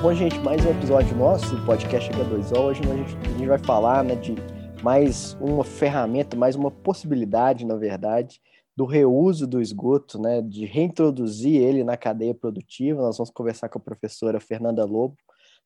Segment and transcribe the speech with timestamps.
[0.00, 2.56] Bom, gente, mais um episódio nosso do podcast H2O.
[2.56, 4.32] Hoje a gente, a gente vai falar né, de
[4.80, 8.40] mais uma ferramenta, mais uma possibilidade, na verdade,
[8.76, 13.02] do reuso do esgoto, né, de reintroduzir ele na cadeia produtiva.
[13.02, 15.16] Nós vamos conversar com a professora Fernanda Lobo,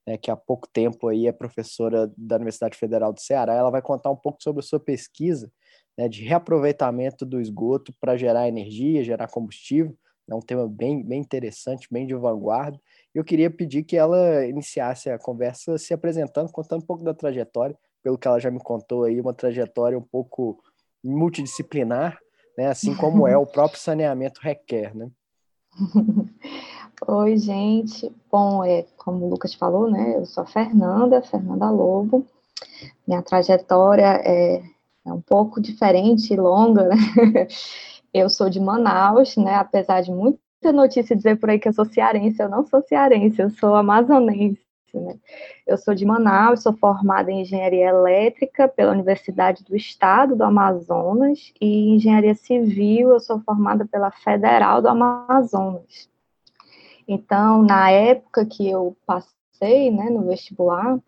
[0.06, 3.52] né, que há pouco tempo aí é professora da Universidade Federal do Ceará.
[3.52, 5.52] Ela vai contar um pouco sobre a sua pesquisa
[5.96, 9.94] né, de reaproveitamento do esgoto para gerar energia, gerar combustível.
[10.26, 12.80] É um tema bem, bem interessante, bem de vanguarda.
[13.14, 17.76] Eu queria pedir que ela iniciasse a conversa se apresentando, contando um pouco da trajetória,
[18.02, 20.58] pelo que ela já me contou aí, uma trajetória um pouco
[21.04, 22.18] multidisciplinar,
[22.56, 22.68] né?
[22.68, 24.94] assim como é o próprio saneamento requer.
[24.94, 25.10] Né?
[27.06, 28.10] Oi, gente.
[28.30, 30.16] Bom, é, como o Lucas falou, né?
[30.16, 32.24] Eu sou a Fernanda, Fernanda Lobo.
[33.06, 34.62] Minha trajetória é,
[35.04, 36.96] é um pouco diferente e longa, né?
[38.14, 39.54] Eu sou de Manaus, né?
[39.54, 40.38] Apesar de muita
[40.70, 44.60] notícia dizer por aí que eu sou cearense, eu não sou cearense, eu sou amazonense.
[44.94, 45.18] Né?
[45.66, 51.52] Eu sou de Manaus, sou formada em engenharia elétrica pela Universidade do Estado do Amazonas
[51.60, 56.10] e em engenharia civil eu sou formada pela Federal do Amazonas.
[57.08, 60.98] Então, na época que eu passei, né, no vestibular,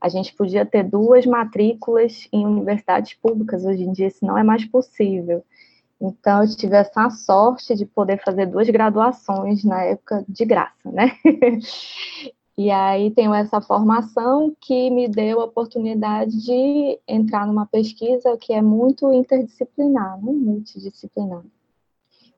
[0.00, 3.64] a gente podia ter duas matrículas em universidades públicas.
[3.64, 5.44] Hoje em dia isso não é mais possível.
[6.00, 11.12] Então, eu tive essa sorte de poder fazer duas graduações na época de graça, né?
[12.56, 18.52] e aí tenho essa formação que me deu a oportunidade de entrar numa pesquisa que
[18.52, 20.32] é muito interdisciplinar, né?
[20.32, 21.42] multidisciplinar.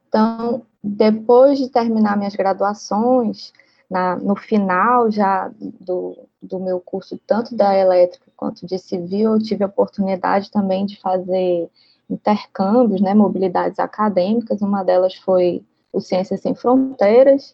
[0.08, 3.52] Então, depois de terminar minhas graduações,
[3.90, 9.42] na, no final já do, do meu curso, tanto da elétrica quanto de civil, eu
[9.42, 11.68] tive a oportunidade também de fazer
[12.08, 17.52] intercâmbios, né, mobilidades acadêmicas, uma delas foi o Ciências Sem Fronteiras,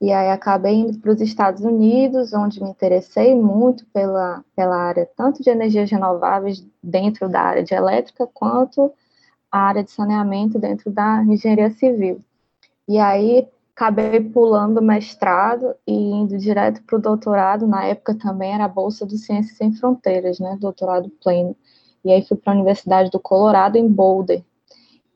[0.00, 5.08] e aí acabei indo para os Estados Unidos, onde me interessei muito pela, pela área
[5.16, 8.92] tanto de energias renováveis dentro da área de elétrica, quanto
[9.50, 12.20] a área de saneamento dentro da engenharia civil.
[12.88, 13.46] E aí
[13.76, 18.68] acabei pulando o mestrado e indo direto para o doutorado, na época também era a
[18.68, 21.56] Bolsa do Ciências Sem Fronteiras, né, doutorado pleno.
[22.04, 24.42] E aí fui para a Universidade do Colorado, em Boulder.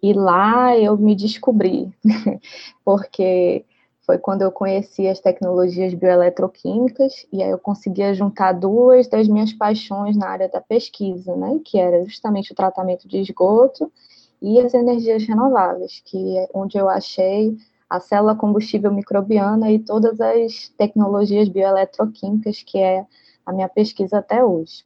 [0.03, 1.93] E lá eu me descobri,
[2.85, 3.65] porque
[4.07, 9.53] foi quando eu conheci as tecnologias bioeletroquímicas, e aí eu conseguia juntar duas das minhas
[9.53, 13.91] paixões na área da pesquisa, né, que era justamente o tratamento de esgoto
[14.41, 17.57] e as energias renováveis, que é onde eu achei
[17.91, 23.05] a célula combustível microbiana e todas as tecnologias bioeletroquímicas, que é
[23.45, 24.85] a minha pesquisa até hoje.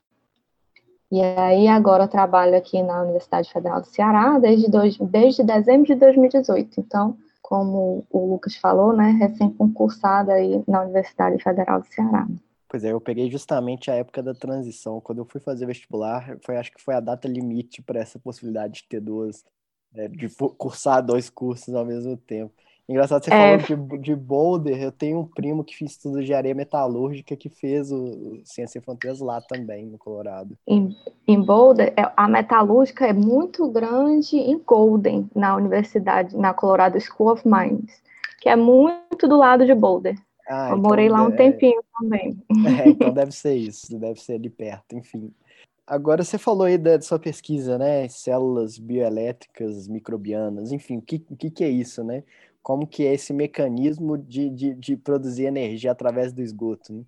[1.11, 5.87] E aí agora eu trabalho aqui na Universidade Federal do Ceará desde, dois, desde dezembro
[5.87, 6.81] de 2018.
[6.81, 12.29] Então, como o Lucas falou, né, recém-concursada aí na Universidade Federal do Ceará.
[12.69, 15.01] Pois é, eu peguei justamente a época da transição.
[15.01, 18.75] Quando eu fui fazer vestibular, foi, acho que foi a data limite para essa possibilidade
[18.75, 19.45] de ter duas,
[19.93, 22.55] é, de cursar dois cursos ao mesmo tempo.
[22.91, 23.57] Engraçado, você é.
[23.57, 27.49] falou de, de Boulder, eu tenho um primo que fez estudo de areia metalúrgica que
[27.49, 30.59] fez o Ciência e Fronteiras lá também, no Colorado.
[30.67, 30.97] Em,
[31.29, 37.31] em Boulder, é, a metalúrgica é muito grande em Golden, na universidade, na Colorado School
[37.31, 38.03] of Mines,
[38.41, 40.19] que é muito do lado de Boulder.
[40.49, 42.37] Ah, eu então morei lá um tempinho também.
[42.85, 45.33] É, então deve ser isso, deve ser de perto, enfim.
[45.87, 48.09] Agora você falou aí da sua pesquisa, né?
[48.09, 52.25] Células bioelétricas microbianas, enfim, o que, que, que é isso, né?
[52.63, 57.05] Como que é esse mecanismo de, de, de produzir energia através do esgoto, né?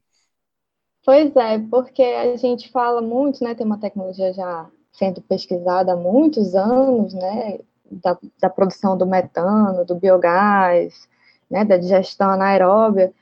[1.05, 5.97] Pois é, porque a gente fala muito, né, tem uma tecnologia já sendo pesquisada há
[5.97, 7.59] muitos anos, né,
[7.91, 11.09] da, da produção do metano, do biogás,
[11.51, 13.13] né, da digestão anaeróbia,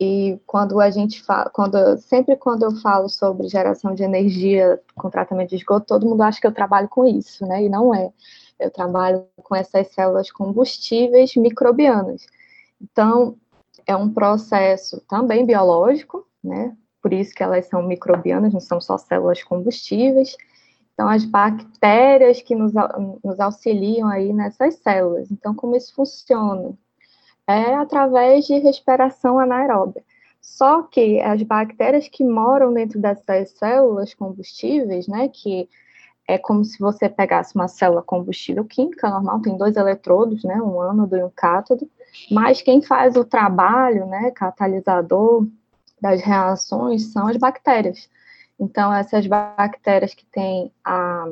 [0.00, 5.10] e quando a gente fala, quando, sempre quando eu falo sobre geração de energia com
[5.10, 8.12] tratamento de esgoto, todo mundo acha que eu trabalho com isso, né, e não é
[8.58, 12.26] eu trabalho com essas células combustíveis microbianas.
[12.80, 13.36] Então,
[13.86, 16.76] é um processo também biológico, né?
[17.00, 20.36] Por isso que elas são microbianas, não são só células combustíveis.
[20.92, 22.72] Então, as bactérias que nos,
[23.22, 25.30] nos auxiliam aí nessas células.
[25.30, 26.76] Então, como isso funciona?
[27.46, 30.04] É através de respiração anaeróbia.
[30.40, 35.68] Só que as bactérias que moram dentro dessas células combustíveis, né, que
[36.28, 40.78] é como se você pegasse uma célula combustível química normal, tem dois eletrodos, né, um
[40.78, 41.90] ânodo e um cátodo,
[42.30, 45.48] mas quem faz o trabalho, né, catalisador
[45.98, 48.10] das reações são as bactérias.
[48.60, 51.28] Então, essas bactérias que têm a,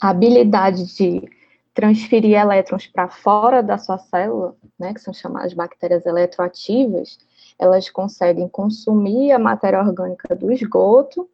[0.00, 1.28] habilidade de
[1.74, 7.18] transferir elétrons para fora da sua célula, né, que são chamadas bactérias eletroativas,
[7.58, 11.28] elas conseguem consumir a matéria orgânica do esgoto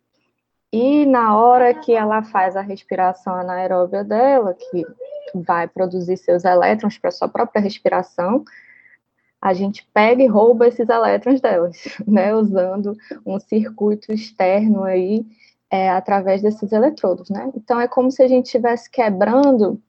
[0.72, 4.84] e na hora que ela faz a respiração anaeróbia dela, que
[5.34, 8.44] vai produzir seus elétrons para sua própria respiração,
[9.40, 11.76] a gente pega e rouba esses elétrons delas,
[12.06, 15.24] né, usando um circuito externo aí
[15.70, 17.50] é, através desses eletrodos, né?
[17.54, 19.80] Então é como se a gente estivesse quebrando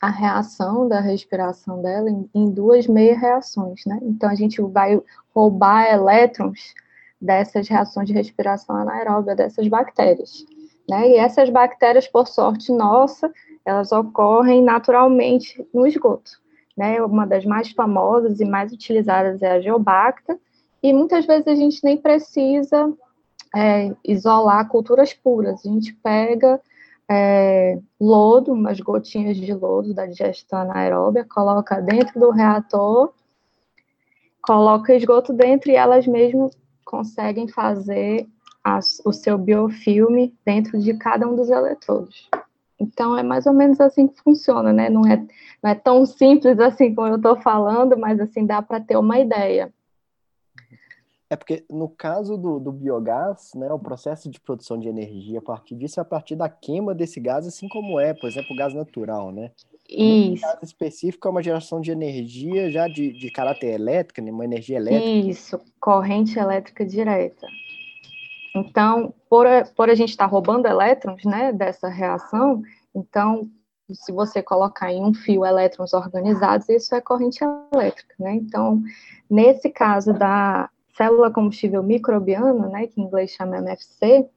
[0.00, 3.98] a reação da respiração dela em, em duas meia reações, né?
[4.02, 5.00] Então a gente vai
[5.34, 6.74] roubar elétrons
[7.20, 10.44] dessas reações de respiração anaeróbia dessas bactérias,
[10.88, 11.10] né?
[11.10, 13.32] E essas bactérias, por sorte nossa,
[13.64, 16.32] elas ocorrem naturalmente no esgoto,
[16.76, 17.02] né?
[17.02, 20.38] Uma das mais famosas e mais utilizadas é a geobacta,
[20.82, 22.92] e muitas vezes a gente nem precisa
[23.56, 25.64] é, isolar culturas puras.
[25.64, 26.60] A gente pega
[27.10, 33.14] é, lodo, umas gotinhas de lodo da digestão anaeróbia, coloca dentro do reator,
[34.42, 36.50] coloca esgoto dentro e elas mesmo
[36.84, 38.26] conseguem fazer
[38.62, 42.28] as, o seu biofilme dentro de cada um dos eletrodos.
[42.80, 44.90] Então, é mais ou menos assim que funciona, né?
[44.90, 45.16] Não é,
[45.62, 49.18] não é tão simples assim como eu estou falando, mas assim dá para ter uma
[49.18, 49.72] ideia.
[51.28, 55.42] É porque no caso do, do, biogás, né, o processo de produção de energia a
[55.42, 58.56] partir disso é a partir da queima desse gás, assim como é, por exemplo, o
[58.56, 59.50] gás natural, né?
[59.88, 60.44] Isso.
[60.46, 64.44] No caso específico é uma geração de energia já de, de caráter elétrico, né, uma
[64.44, 65.28] energia elétrica.
[65.28, 67.46] Isso, corrente elétrica direta.
[68.54, 72.62] Então, por a, por a gente estar tá roubando elétrons, né, dessa reação,
[72.94, 73.50] então,
[73.92, 77.40] se você colocar em um fio elétrons organizados, isso é corrente
[77.72, 78.34] elétrica, né?
[78.34, 78.82] Então,
[79.28, 84.28] nesse caso da célula combustível microbiana, né, que em inglês chama MFC,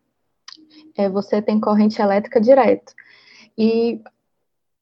[0.95, 2.93] é, você tem corrente elétrica direto.
[3.57, 4.01] E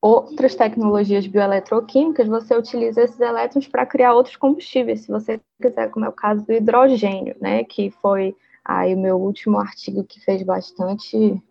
[0.01, 6.05] outras tecnologias bioeletroquímicas, você utiliza esses elétrons para criar outros combustíveis, se você quiser, como
[6.05, 10.41] é o caso do hidrogênio, né, que foi aí o meu último artigo que fez
[10.43, 11.41] bastante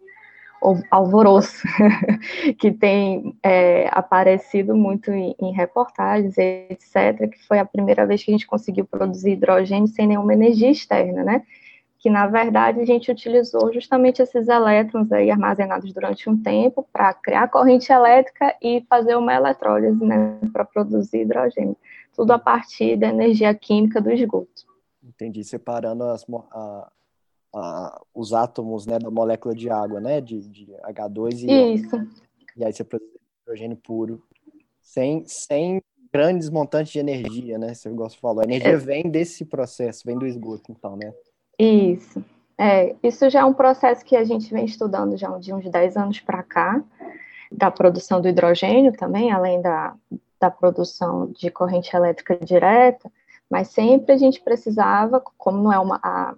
[0.90, 1.62] alvoroço,
[2.58, 8.30] que tem é, aparecido muito em, em, reportagens, etc., que foi a primeira vez que
[8.30, 11.42] a gente conseguiu produzir hidrogênio sem nenhuma energia externa, né?
[11.98, 17.14] Que, na verdade, a gente utilizou justamente esses elétrons aí armazenados durante um tempo para
[17.14, 21.76] criar corrente elétrica e fazer uma eletrólise, né, para produzir hidrogênio.
[22.14, 24.64] Tudo a partir da energia química do esgoto.
[25.02, 26.90] Entendi, separando as, a,
[28.12, 30.20] os átomos né, da molécula de água, né?
[30.20, 31.96] De, de H2 e Isso.
[32.56, 33.10] E aí você produz
[33.42, 34.22] hidrogênio puro,
[34.80, 37.74] sem, sem grandes montantes de energia, né?
[37.74, 38.42] Você gosta de falar.
[38.42, 38.76] A energia é.
[38.76, 41.12] vem desse processo, vem do esgoto, então, né?
[41.58, 42.24] Isso.
[42.56, 45.96] É, isso já é um processo que a gente vem estudando já de uns 10
[45.96, 46.82] anos para cá,
[47.50, 49.96] da produção do hidrogênio também, além da,
[50.40, 53.10] da produção de corrente elétrica direta,
[53.50, 56.34] mas sempre a gente precisava, como não é uma, a,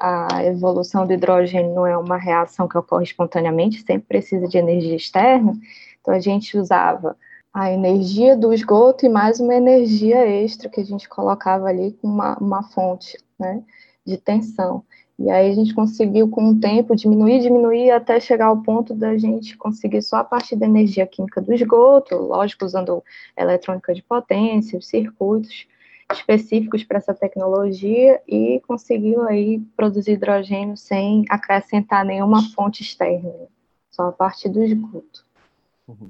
[0.00, 4.96] a evolução do hidrogênio não é uma reação que ocorre espontaneamente, sempre precisa de energia
[4.96, 5.52] externa,
[6.00, 7.16] então a gente usava
[7.52, 12.08] a energia do esgoto e mais uma energia extra que a gente colocava ali com
[12.08, 13.62] uma, uma fonte né,
[14.04, 14.84] de tensão.
[15.16, 19.16] E aí a gente conseguiu, com o tempo, diminuir, diminuir, até chegar ao ponto da
[19.16, 23.02] gente conseguir só a partir da energia química do esgoto, lógico, usando
[23.36, 25.68] eletrônica de potência, os circuitos,
[26.12, 33.32] específicos para essa tecnologia e conseguiu aí produzir hidrogênio sem acrescentar nenhuma fonte externa,
[33.90, 35.24] só a partir do esgoto.
[35.88, 36.08] Uhum.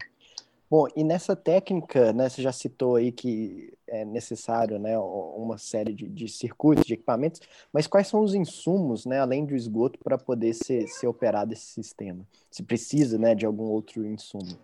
[0.71, 5.93] Bom, e nessa técnica, né, você já citou aí que é necessário, né, uma série
[5.93, 7.41] de, de circuitos, de equipamentos,
[7.73, 11.67] mas quais são os insumos, né, além do esgoto, para poder ser, ser operado esse
[11.67, 12.27] sistema?
[12.51, 14.59] Se precisa, né, de algum outro insumo?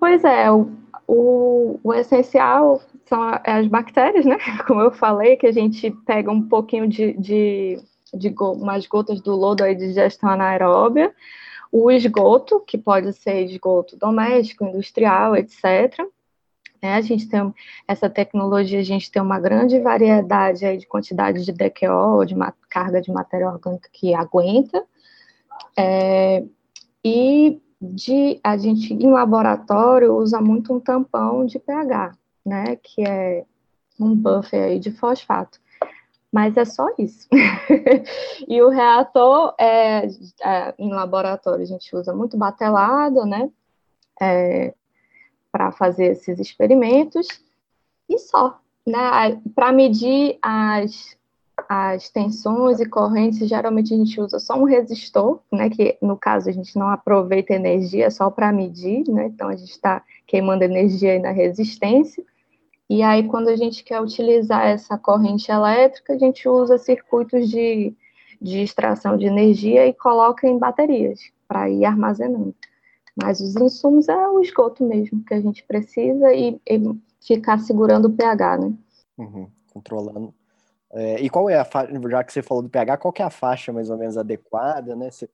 [0.00, 0.70] Pois é, o,
[1.06, 4.38] o, o, essencial são as bactérias, né?
[4.66, 7.78] Como eu falei, que a gente pega um pouquinho de, de,
[8.14, 11.14] de umas gotas do lodo aí de digestão anaeróbia,
[11.70, 15.62] o esgoto, que pode ser esgoto doméstico, industrial, etc.
[16.80, 17.54] É, a gente tem
[17.86, 22.34] essa tecnologia, a gente tem uma grande variedade aí de quantidade de DQO, de
[22.70, 24.82] carga de matéria orgânica que aguenta.
[25.76, 26.42] É,
[27.04, 32.12] e de a gente em laboratório usa muito um tampão de pH,
[32.44, 33.44] né, que é
[33.98, 35.58] um buffer aí de fosfato.
[36.32, 37.26] Mas é só isso.
[38.46, 40.06] e o reator é,
[40.42, 43.50] é, em laboratório a gente usa muito batelado, né,
[44.20, 44.74] é,
[45.50, 47.26] para fazer esses experimentos
[48.08, 51.18] e só, né, para medir as
[51.72, 56.48] as tensões e correntes, geralmente a gente usa só um resistor, né, que no caso
[56.48, 61.12] a gente não aproveita energia só para medir, né, então a gente está queimando energia
[61.12, 62.24] aí na resistência,
[62.88, 67.94] E aí, quando a gente quer utilizar essa corrente elétrica, a gente usa circuitos de,
[68.42, 72.52] de extração de energia e coloca em baterias para ir armazenando.
[73.14, 76.80] Mas os insumos é o esgoto mesmo que a gente precisa e, e
[77.20, 78.72] ficar segurando o pH, né?
[79.16, 80.34] Uhum, controlando.
[80.92, 83.30] É, e qual é a faixa, já que você falou do pH, qual é a
[83.30, 85.10] faixa mais ou menos adequada, né?
[85.10, 85.28] Você,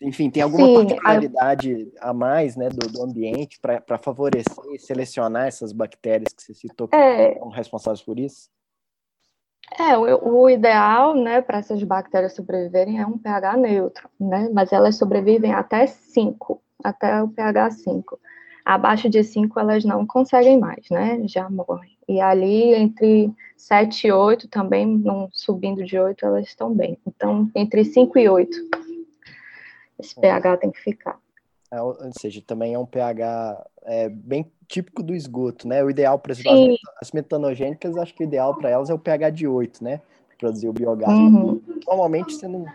[0.00, 2.10] enfim, tem alguma Sim, particularidade a...
[2.10, 6.88] a mais né, do, do ambiente para favorecer e selecionar essas bactérias que você citou
[6.88, 7.38] que é...
[7.38, 8.48] são responsáveis por isso?
[9.78, 14.50] É, o, o ideal, né, para essas bactérias sobreviverem é um pH neutro, né?
[14.52, 18.20] Mas elas sobrevivem até 5, até o pH 5.
[18.64, 21.20] Abaixo de 5 elas não conseguem mais, né?
[21.26, 21.96] Já morrem.
[22.08, 26.98] E ali entre 7 e 8 também, não subindo de 8, elas estão bem.
[27.06, 28.56] Então, entre 5 e 8,
[29.98, 31.18] esse pH tem que ficar.
[31.70, 35.82] É, ou seja, também é um pH é, bem típico do esgoto, né?
[35.82, 39.46] O ideal, exemplo, as metanogênicas, acho que o ideal para elas é o pH de
[39.46, 40.00] 8, né?
[40.28, 41.10] Para produzir o biogás.
[41.10, 41.62] Uhum.
[41.86, 42.66] Normalmente você não,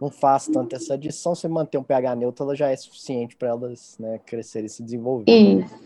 [0.00, 3.48] não faz tanto essa adição, você manter um pH neutro, ela já é suficiente para
[3.48, 5.60] elas né, crescerem e se desenvolverem.
[5.60, 5.76] Isso.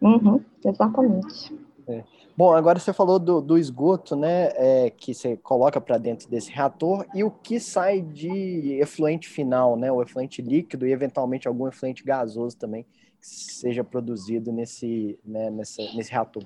[0.00, 1.54] Uhum, exatamente.
[1.88, 2.04] É.
[2.36, 6.52] Bom, agora você falou do, do esgoto, né, é, que você coloca para dentro desse
[6.52, 11.66] reator e o que sai de efluente final, né, o efluente líquido e eventualmente algum
[11.66, 12.84] efluente gasoso também
[13.20, 16.44] que seja produzido nesse, né, nessa, nesse reator.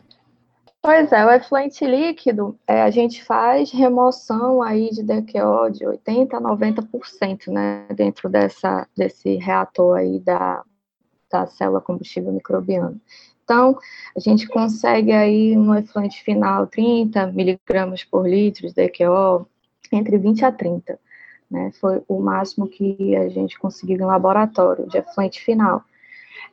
[0.83, 6.35] Pois é, o efluente líquido, é, a gente faz remoção aí de DQO de 80%
[6.35, 10.65] a 90%, né, dentro dessa, desse reator aí da,
[11.31, 13.01] da célula combustível microbiana.
[13.45, 13.79] Então,
[14.17, 19.47] a gente consegue aí no efluente final 30 miligramas por litro de DQO,
[19.93, 20.99] entre 20 a 30,
[21.49, 21.71] né?
[21.81, 25.85] Foi o máximo que a gente conseguiu em laboratório de efluente final.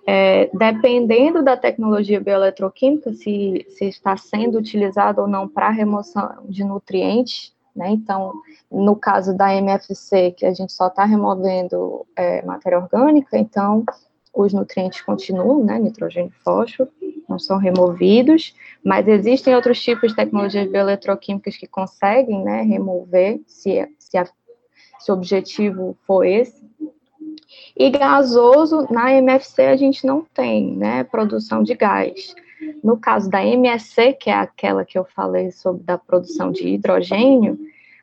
[0.08, 6.64] É, dependendo da tecnologia bioeletroquímica, se, se está sendo utilizado ou não para remoção de
[6.64, 7.90] nutrientes, né?
[7.92, 8.34] Então,
[8.72, 13.86] no caso da MFC, que a gente só está removendo é, matéria orgânica, então
[14.34, 16.90] os nutrientes continuam, né, nitrogênio e fósforo,
[17.28, 23.88] não são removidos, mas existem outros tipos de tecnologias bioeletroquímicas que conseguem, né, remover, se,
[23.98, 24.26] se, a,
[25.00, 26.69] se o objetivo for esse.
[27.78, 32.36] E gasoso, na MFC a gente não tem, né, produção de gás.
[32.84, 37.58] No caso da MSC, que é aquela que eu falei sobre da produção de hidrogênio,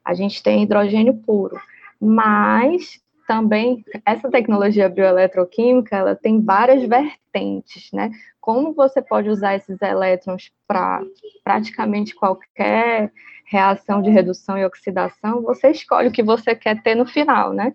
[0.04, 1.60] a gente tem hidrogênio puro,
[2.00, 8.10] mas também essa tecnologia bioeletroquímica ela tem várias vertentes, né?
[8.40, 11.02] Como você pode usar esses elétrons para
[11.42, 13.12] praticamente qualquer
[13.44, 17.72] reação de redução e oxidação, você escolhe o que você quer ter no final, né?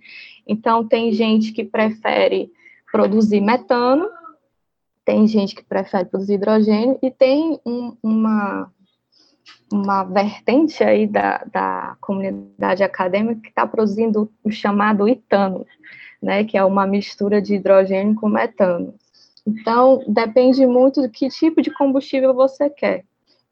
[0.47, 2.51] Então tem gente que prefere
[2.91, 4.09] produzir metano,
[5.05, 8.71] tem gente que prefere produzir hidrogênio e tem um, uma
[9.71, 15.65] uma vertente aí da, da comunidade acadêmica que está produzindo o chamado itano,
[16.21, 18.93] né, que é uma mistura de hidrogênio com metano.
[19.45, 23.03] Então, depende muito do que tipo de combustível você quer.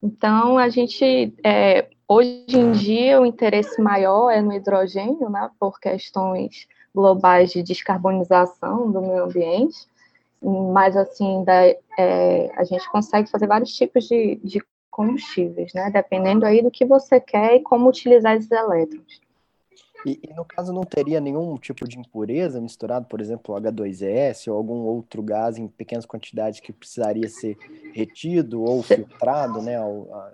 [0.01, 5.79] Então, a gente, é, hoje em dia, o interesse maior é no hidrogênio, né, por
[5.79, 9.87] questões globais de descarbonização do meio ambiente,
[10.41, 11.65] mas, assim, da,
[11.97, 14.61] é, a gente consegue fazer vários tipos de, de
[14.99, 15.89] combustíveis, né?
[15.89, 19.21] Dependendo aí do que você quer e como utilizar esses elétrons.
[20.05, 24.57] E, e, no caso não teria nenhum tipo de impureza misturado, por exemplo, H2S ou
[24.57, 27.57] algum outro gás em pequenas quantidades que precisaria ser
[27.93, 30.33] retido ou filtrado, né, ao, ao,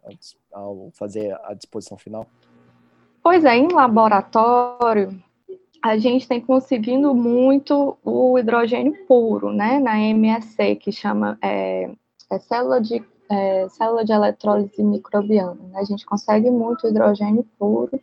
[0.51, 2.25] ao fazer a disposição final?
[3.21, 5.19] Pois é, em laboratório
[5.83, 11.91] a gente tem conseguindo muito o hidrogênio puro, né, na MSC, que chama é,
[12.31, 15.55] é célula de é, célula de eletrólise microbiana.
[15.71, 15.79] Né?
[15.79, 17.99] A gente consegue muito hidrogênio puro,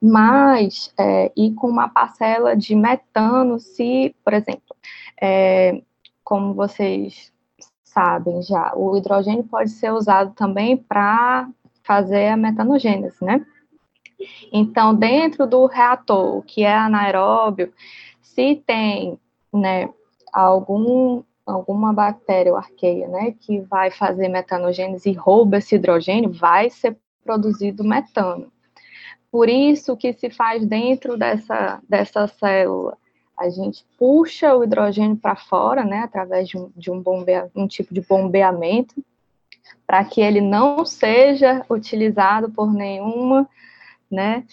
[0.00, 4.76] mas é, e com uma parcela de metano, se, por exemplo,
[5.20, 5.82] é,
[6.22, 7.32] como vocês
[7.82, 11.48] sabem já, o hidrogênio pode ser usado também para
[11.82, 13.44] fazer a metanogênese, né?
[14.52, 17.72] Então, dentro do reator, que é anaeróbio,
[18.22, 19.18] se tem
[19.52, 19.88] né,
[20.32, 26.70] algum alguma bactéria ou arqueia, né, que vai fazer metanogênese e rouba esse hidrogênio, vai
[26.70, 28.50] ser produzido metano.
[29.30, 32.96] Por isso que se faz dentro dessa, dessa célula,
[33.36, 37.66] a gente puxa o hidrogênio para fora, né, através de um, de um, bombea, um
[37.66, 38.94] tipo de bombeamento,
[39.86, 43.48] para que ele não seja utilizado por nenhuma,
[44.10, 44.44] né,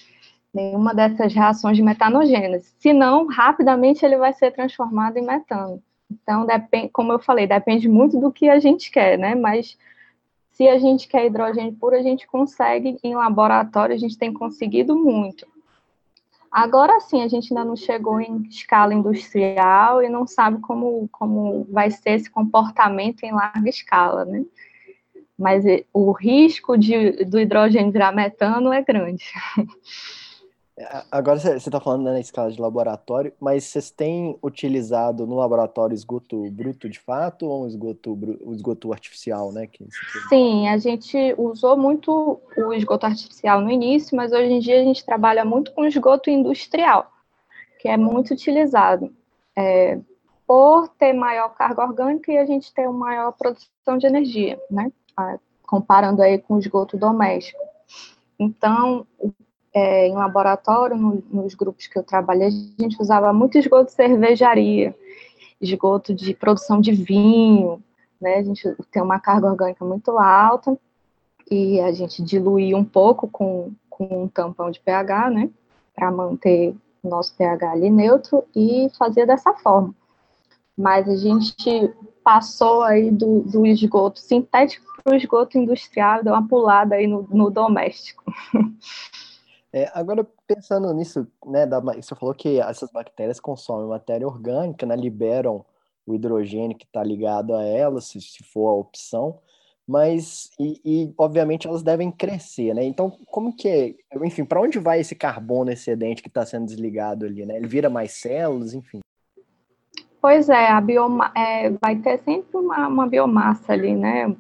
[0.54, 2.74] nenhuma dessas reações de metanogênese.
[2.80, 5.82] Senão, rapidamente ele vai ser transformado em metano.
[6.12, 9.36] Então, depende, como eu falei, depende muito do que a gente quer, né?
[9.36, 9.78] Mas
[10.52, 14.96] Se a gente quer hidrogênio puro, a gente consegue em laboratório, a gente tem conseguido
[14.96, 15.48] muito.
[16.52, 21.66] Agora sim, a gente ainda não chegou em escala industrial e não sabe como, como
[21.72, 24.44] vai ser esse comportamento em larga escala, né?
[25.38, 25.64] Mas
[25.94, 29.26] o risco de, do hidrogênio virar metano é grande.
[31.12, 35.94] Agora você está falando né, na escala de laboratório, mas vocês têm utilizado no laboratório
[35.94, 39.68] esgoto bruto de fato ou um esgoto, um esgoto artificial, né?
[39.68, 39.86] Que
[40.30, 44.84] Sim, a gente usou muito o esgoto artificial no início, mas hoje em dia a
[44.84, 47.12] gente trabalha muito com esgoto industrial,
[47.80, 49.14] que é muito utilizado.
[49.56, 50.00] É,
[50.52, 54.92] por ter maior carga orgânica e a gente ter uma maior produção de energia, né?
[55.66, 57.60] Comparando aí com o esgoto doméstico.
[58.38, 59.32] Então, o
[59.74, 63.94] é, em laboratório, no, nos grupos que eu trabalhei, a gente usava muito esgoto de
[63.94, 64.96] cervejaria,
[65.62, 67.82] esgoto de produção de vinho,
[68.20, 68.36] né?
[68.36, 70.78] A gente tem uma carga orgânica muito alta
[71.50, 75.50] e a gente diluía um pouco com, com um tampão de pH, né?
[75.96, 79.96] Para manter o nosso pH ali neutro e fazia dessa forma.
[80.78, 86.48] Mas a gente passou aí do, do esgoto sintético para o esgoto industrial, deu uma
[86.48, 88.24] pulada aí no, no doméstico.
[89.74, 94.96] É, agora, pensando nisso, né, da, você falou que essas bactérias consomem matéria orgânica, né,
[94.96, 95.66] liberam
[96.06, 99.40] o hidrogênio que está ligado a elas, se, se, for a opção,
[99.88, 102.84] mas, e, e, obviamente elas devem crescer, né?
[102.84, 103.68] Então, como que
[104.12, 107.56] é, enfim, para onde vai esse carbono excedente que está sendo desligado ali, né?
[107.56, 109.00] Ele vira mais células, enfim.
[110.22, 114.36] Pois é, a bioma, é, vai ter sempre uma, uma biomassa ali, né?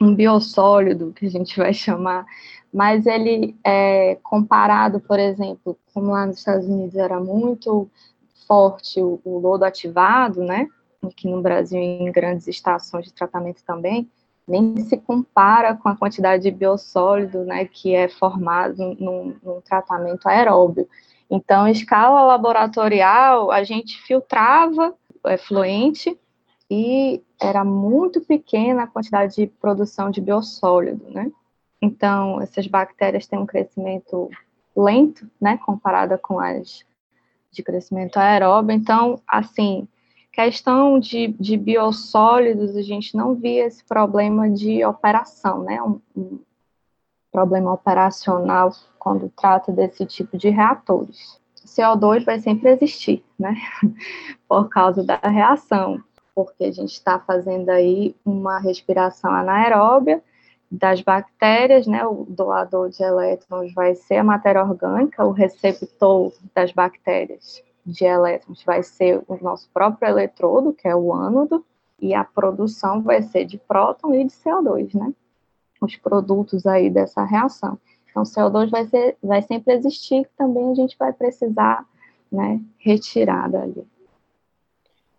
[0.00, 2.26] Um biossólido, que a gente vai chamar,
[2.72, 7.88] mas ele é comparado, por exemplo, como lá nos Estados Unidos era muito
[8.46, 10.68] forte o, o lodo ativado, né?
[11.02, 14.10] Aqui no Brasil, em grandes estações de tratamento também,
[14.46, 20.26] nem se compara com a quantidade de biossólido, né, que é formado num, num tratamento
[20.28, 20.88] aeróbio.
[21.30, 24.94] Então, escala laboratorial, a gente filtrava
[25.26, 26.18] efluente
[26.70, 31.30] e era muito pequena a quantidade de produção de biossólido, né?
[31.80, 34.30] Então, essas bactérias têm um crescimento
[34.74, 36.84] lento, né, comparada com as
[37.50, 38.74] de crescimento aeróbio.
[38.74, 39.86] Então, assim,
[40.32, 46.40] questão de, de biossólidos, a gente não via esse problema de operação, né, um, um
[47.30, 51.40] problema operacional quando trata desse tipo de reatores.
[51.66, 53.54] CO2 vai sempre existir, né,
[54.48, 56.02] por causa da reação,
[56.34, 60.22] porque a gente está fazendo aí uma respiração anaeróbia,
[60.70, 66.72] das bactérias, né, o doador de elétrons vai ser a matéria orgânica, o receptor das
[66.72, 71.64] bactérias de elétrons vai ser o nosso próprio eletrodo, que é o ânodo,
[72.00, 75.12] e a produção vai ser de próton e de CO2, né?
[75.80, 77.78] Os produtos aí dessa reação.
[78.10, 81.86] Então, CO2 vai, ser, vai sempre existir, também a gente vai precisar,
[82.30, 83.86] né, retirar dali.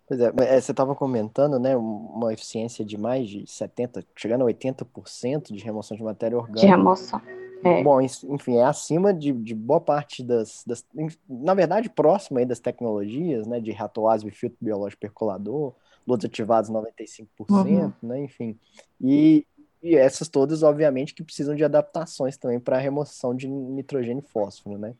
[0.06, 4.46] Pois é, é você estava comentando, né, uma eficiência de mais de 70%, chegando a
[4.46, 6.60] 80% de remoção de matéria orgânica.
[6.60, 7.20] De remoção.
[7.64, 7.82] É.
[7.82, 10.84] Bom, enfim, é acima de, de boa parte das, das,
[11.28, 13.60] Na verdade, próxima aí das tecnologias, né?
[13.60, 15.74] De reator e filtro biológico percolador,
[16.06, 17.92] lodos ativados 95%, uhum.
[18.02, 18.20] né?
[18.20, 18.58] Enfim.
[19.00, 19.44] E,
[19.82, 24.30] e essas todas, obviamente, que precisam de adaptações também para a remoção de nitrogênio e
[24.30, 24.94] fósforo, né?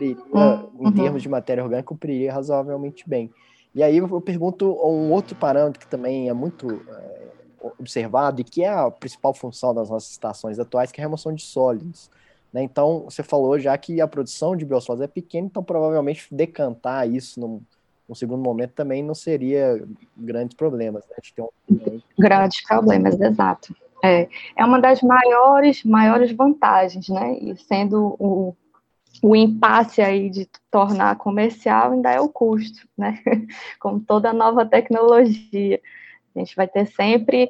[0.00, 0.88] Então, uhum.
[0.88, 3.30] em termos de matéria orgânica, cumpriria razoavelmente bem.
[3.76, 7.26] E aí eu pergunto um outro parâmetro que também é muito é,
[7.78, 11.34] observado e que é a principal função das nossas estações atuais, que é a remoção
[11.34, 12.10] de sólidos.
[12.50, 12.62] Né?
[12.62, 17.38] Então, você falou já que a produção de biosólidos é pequena, então provavelmente decantar isso
[17.38, 17.60] num,
[18.08, 19.86] num segundo momento também não seria
[20.16, 21.04] grandes problemas.
[21.10, 21.44] Né?
[21.70, 22.00] Um...
[22.18, 23.76] Grandes problemas, exato.
[24.02, 27.36] É, é uma das maiores, maiores vantagens, né?
[27.40, 28.56] E sendo o,
[29.22, 33.22] o impasse aí de tornar comercial ainda é o custo, né?
[33.80, 35.80] Como toda nova tecnologia.
[36.34, 37.48] A gente vai ter sempre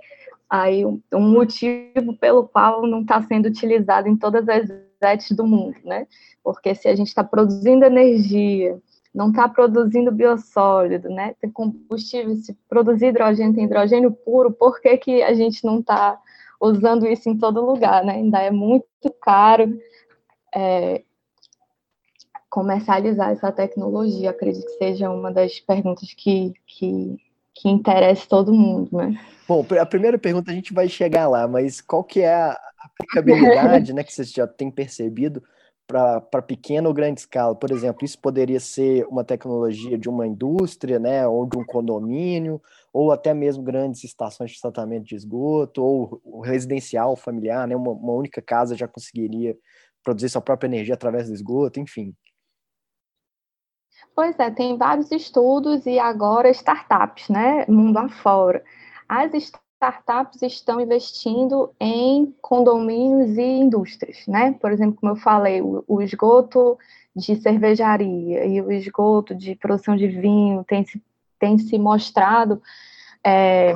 [0.48, 4.68] aí um, motivo pelo qual não está sendo utilizado em todas as
[5.02, 6.06] redes do mundo, né?
[6.42, 8.80] Porque se a gente está produzindo energia,
[9.12, 11.34] não está produzindo biossólido, né?
[11.40, 16.18] Tem combustível, se produzir hidrogênio tem hidrogênio puro, por que, que a gente não está
[16.60, 18.14] usando isso em todo lugar, né?
[18.14, 18.86] Ainda é muito
[19.20, 19.78] caro.
[20.54, 21.02] É,
[22.56, 24.30] comercializar essa tecnologia?
[24.30, 27.14] Acredito que seja uma das perguntas que, que,
[27.54, 29.20] que interessa todo mundo, né?
[29.46, 33.92] Bom, a primeira pergunta a gente vai chegar lá, mas qual que é a aplicabilidade,
[33.92, 35.42] né, que você já tem percebido
[35.86, 37.54] para pequena ou grande escala.
[37.54, 42.58] Por exemplo, isso poderia ser uma tecnologia de uma indústria, né, ou de um condomínio,
[42.90, 48.14] ou até mesmo grandes estações de tratamento de esgoto, ou residencial familiar, né, uma, uma
[48.14, 49.54] única casa já conseguiria
[50.02, 52.14] produzir sua própria energia através do esgoto, enfim.
[54.14, 58.64] Pois é, tem vários estudos e agora startups, né, mundo afora.
[59.08, 64.52] As startups estão investindo em condomínios e indústrias, né?
[64.52, 66.78] Por exemplo, como eu falei, o, esgoto
[67.14, 71.02] de cervejaria e o esgoto de produção de vinho tem se,
[71.38, 72.60] tem se mostrado
[73.24, 73.74] é,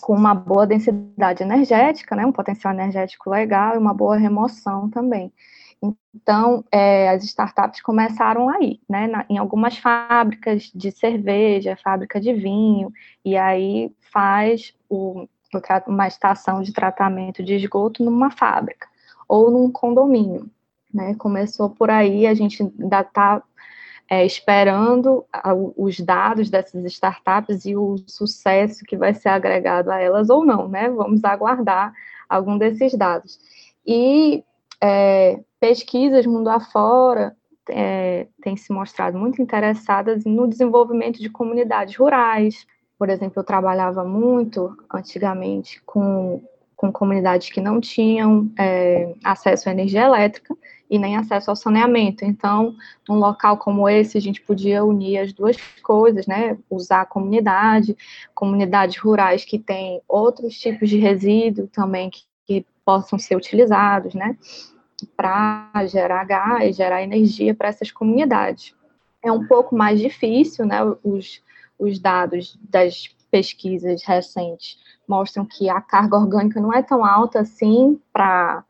[0.00, 2.26] com uma boa densidade energética, né?
[2.26, 5.32] Um potencial energético legal e uma boa remoção também.
[6.14, 12.32] Então, é, as startups começaram aí, né, na, em algumas fábricas de cerveja, fábrica de
[12.32, 12.92] vinho,
[13.24, 15.28] e aí faz o,
[15.86, 18.88] uma estação de tratamento de esgoto numa fábrica
[19.28, 20.50] ou num condomínio.
[20.92, 21.14] Né?
[21.14, 23.42] Começou por aí, a gente ainda está
[24.10, 25.24] é, esperando
[25.76, 30.66] os dados dessas startups e o sucesso que vai ser agregado a elas ou não,
[30.66, 30.88] né?
[30.88, 31.92] Vamos aguardar
[32.26, 33.38] algum desses dados.
[33.86, 34.42] E
[34.80, 37.36] é, pesquisas mundo afora
[37.68, 42.66] é, têm se mostrado muito interessadas no desenvolvimento de comunidades rurais.
[42.98, 46.42] Por exemplo, eu trabalhava muito antigamente com,
[46.74, 50.56] com comunidades que não tinham é, acesso à energia elétrica
[50.90, 52.24] e nem acesso ao saneamento.
[52.24, 52.74] Então,
[53.08, 56.56] num local como esse, a gente podia unir as duas coisas, né?
[56.70, 57.96] Usar a comunidade,
[58.34, 64.36] comunidades rurais que têm outros tipos de resíduo também que, que possam ser utilizados, né?
[65.16, 68.74] Para gerar gás, gerar energia para essas comunidades.
[69.22, 70.78] É um pouco mais difícil, né?
[71.02, 71.42] Os,
[71.78, 78.00] os dados das pesquisas recentes mostram que a carga orgânica não é tão alta assim
[78.12, 78.64] para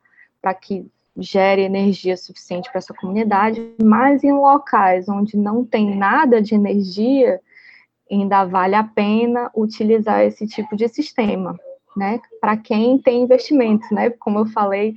[0.60, 0.86] que
[1.16, 7.40] gere energia suficiente para essa comunidade, mas em locais onde não tem nada de energia,
[8.10, 11.58] ainda vale a pena utilizar esse tipo de sistema,
[11.96, 12.20] né?
[12.40, 14.10] Para quem tem investimento, né?
[14.10, 14.96] Como eu falei,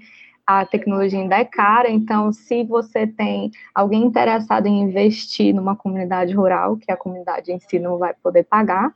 [0.59, 6.33] a tecnologia ainda é cara, então se você tem alguém interessado em investir numa comunidade
[6.33, 8.93] rural, que a comunidade em si não vai poder pagar,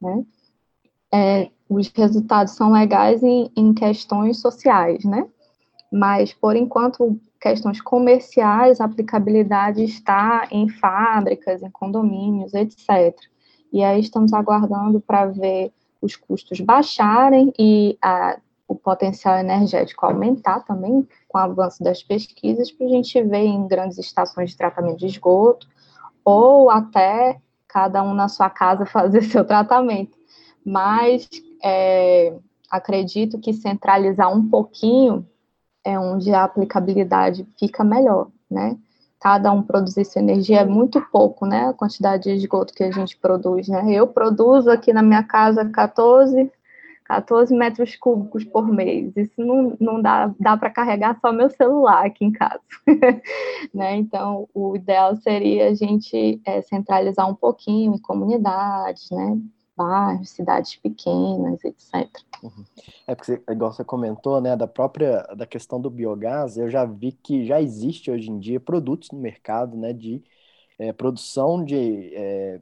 [0.00, 0.24] né?
[1.12, 5.26] É, os resultados são legais em, em questões sociais, né?
[5.90, 13.16] Mas, por enquanto, questões comerciais, a aplicabilidade está em fábricas, em condomínios, etc.
[13.72, 18.38] E aí estamos aguardando para ver os custos baixarem e a
[18.70, 23.66] o potencial energético aumentar também com o avanço das pesquisas, para a gente ver em
[23.66, 25.66] grandes estações de tratamento de esgoto,
[26.24, 30.16] ou até cada um na sua casa fazer seu tratamento.
[30.64, 31.28] Mas
[31.64, 32.32] é,
[32.70, 35.26] acredito que centralizar um pouquinho
[35.82, 38.78] é onde a aplicabilidade fica melhor, né?
[39.18, 41.66] Cada um produzir sua energia é muito pouco, né?
[41.68, 43.84] A quantidade de esgoto que a gente produz, né?
[43.92, 46.52] Eu produzo aqui na minha casa 14
[47.10, 49.12] 14 metros cúbicos por mês.
[49.16, 52.60] Isso não, não dá, dá para carregar só meu celular aqui em casa.
[53.74, 53.96] né?
[53.96, 59.36] Então, o ideal seria a gente é, centralizar um pouquinho em comunidades, né?
[59.76, 62.06] bairros, cidades pequenas, etc.
[62.44, 62.64] Uhum.
[63.08, 67.10] É porque, igual você comentou, né, da própria da questão do biogás, eu já vi
[67.10, 70.22] que já existe hoje em dia produtos no mercado, né, de
[70.78, 72.60] é, produção de, é,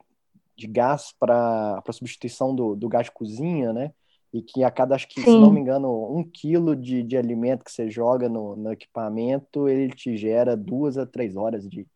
[0.56, 3.92] de gás para substituição do, do gás de cozinha, né,
[4.32, 5.32] e que a cada, acho que, Sim.
[5.32, 9.68] se não me engano, um quilo de, de alimento que você joga no, no equipamento,
[9.68, 11.86] ele te gera duas a três horas de,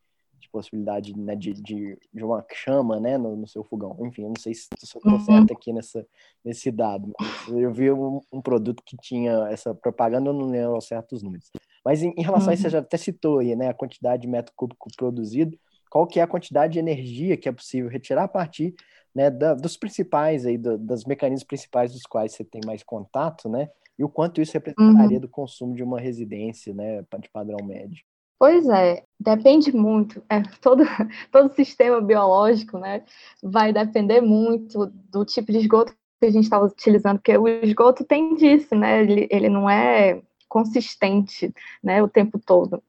[0.41, 3.97] de possibilidade né, de, de, de, uma chama né, no, no, seu fogão.
[4.01, 5.21] Enfim, eu não sei se eu estou uhum.
[5.21, 6.07] certo aqui nessa,
[6.43, 7.13] nesse dado,
[7.49, 11.51] eu vi um, um, produto que tinha essa propaganda, eu não lembro certos números.
[11.85, 12.53] Mas em, em relação uhum.
[12.53, 12.73] a isso, você uhum.
[12.73, 15.59] já até citou aí, né, a quantidade de metro cúbico produzido,
[15.91, 18.75] qual que é a quantidade de energia que é possível retirar a partir
[19.15, 23.49] né, da, dos principais aí, do, das mecanismos principais dos quais você tem mais contato,
[23.49, 25.21] né, e o quanto isso representaria uhum.
[25.21, 28.03] do consumo de uma residência, né, de padrão médio.
[28.39, 30.21] Pois é, depende muito.
[30.29, 30.83] É, todo,
[31.31, 33.05] todo sistema biológico, né,
[33.43, 38.05] vai depender muito do tipo de esgoto que a gente está utilizando, porque o esgoto
[38.05, 42.83] tem disso, né, ele, ele não é consistente, né, o tempo todo.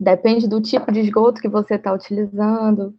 [0.00, 2.94] Depende do tipo de esgoto que você está utilizando,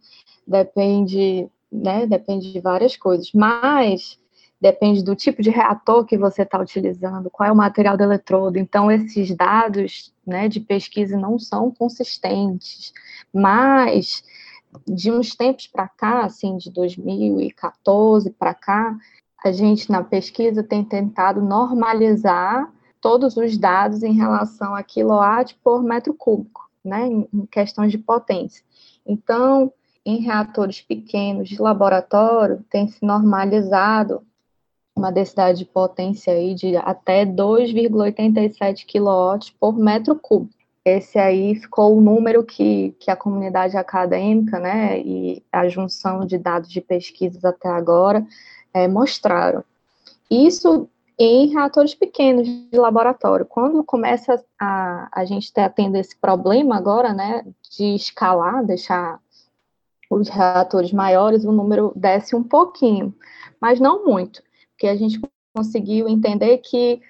[0.46, 2.06] depende né?
[2.06, 4.18] Depende de várias coisas, mas
[4.60, 8.58] depende do tipo de reator que você está utilizando, qual é o material do eletrodo.
[8.58, 12.92] Então, esses dados né, de pesquisa não são consistentes,
[13.32, 14.22] mas
[14.86, 18.96] de uns tempos para cá, assim, de 2014 para cá,
[19.42, 25.82] a gente na pesquisa tem tentado normalizar todos os dados em relação a quilowatt por
[25.82, 26.68] metro cúbico.
[26.82, 28.64] né, em questões de potência.
[29.06, 29.70] Então,
[30.04, 34.22] em reatores pequenos de laboratório, tem se normalizado
[34.96, 40.58] uma densidade de potência aí de até 2,87 kW por metro cúbico.
[40.84, 46.38] Esse aí ficou o número que, que a comunidade acadêmica, né, e a junção de
[46.38, 48.26] dados de pesquisas até agora
[48.72, 49.62] é, mostraram.
[50.30, 53.44] Isso em reatores pequenos de laboratório.
[53.44, 57.44] Quando começa a, a gente ter tendo esse problema agora, né,
[57.76, 59.20] de escalar, deixar
[60.10, 63.14] os reatores maiores, o número desce um pouquinho,
[63.60, 64.42] mas não muito,
[64.72, 65.20] porque a gente
[65.54, 67.00] conseguiu entender que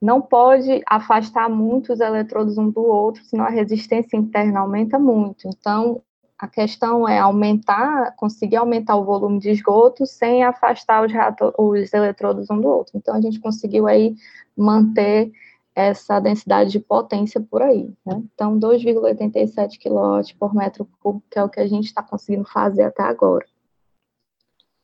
[0.00, 5.48] não pode afastar muito os eletrodos um do outro, senão a resistência interna aumenta muito.
[5.48, 6.02] Então,
[6.38, 11.92] a questão é aumentar, conseguir aumentar o volume de esgoto sem afastar os, reator, os
[11.94, 12.96] eletrodos um do outro.
[12.96, 14.14] Então, a gente conseguiu aí
[14.56, 15.32] manter
[15.76, 17.92] essa densidade de potência por aí.
[18.04, 18.22] Né?
[18.34, 22.84] Então, 2,87 kW por metro cúbico, que é o que a gente está conseguindo fazer
[22.84, 23.44] até agora.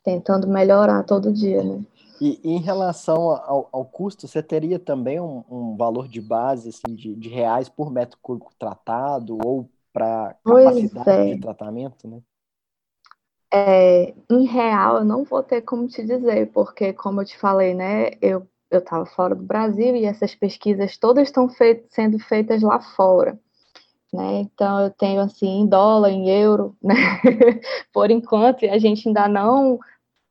[0.04, 1.82] Tentando melhorar todo dia, né?
[2.20, 6.94] E, em relação ao, ao, custo, você teria também um, um valor de base assim,
[6.94, 11.34] de, de, reais por metro cúbico tratado ou para capacidade é.
[11.34, 12.20] de tratamento, né?
[13.54, 17.74] É, em real, eu não vou ter como te dizer, porque, como eu te falei,
[17.74, 21.48] né, eu eu estava fora do Brasil e essas pesquisas todas estão
[21.90, 23.38] sendo feitas lá fora.
[24.12, 24.40] Né?
[24.40, 26.94] Então, eu tenho assim, em dólar, em euro, né?
[27.92, 29.78] por enquanto, e a gente ainda não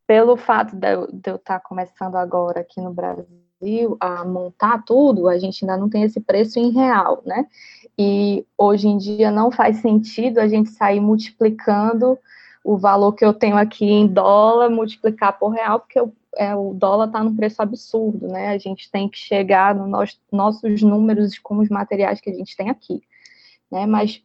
[0.05, 4.83] pelo fato de eu, de eu estar tá começando agora aqui no Brasil a montar
[4.83, 7.45] tudo, a gente ainda não tem esse preço em real, né?
[7.97, 12.17] E hoje em dia não faz sentido a gente sair multiplicando
[12.63, 16.73] o valor que eu tenho aqui em dólar, multiplicar por real, porque eu, é, o
[16.73, 18.49] dólar está num preço absurdo, né?
[18.49, 22.55] A gente tem que chegar nos nos, nossos números com os materiais que a gente
[22.55, 23.01] tem aqui,
[23.69, 23.85] né?
[23.85, 24.21] Mas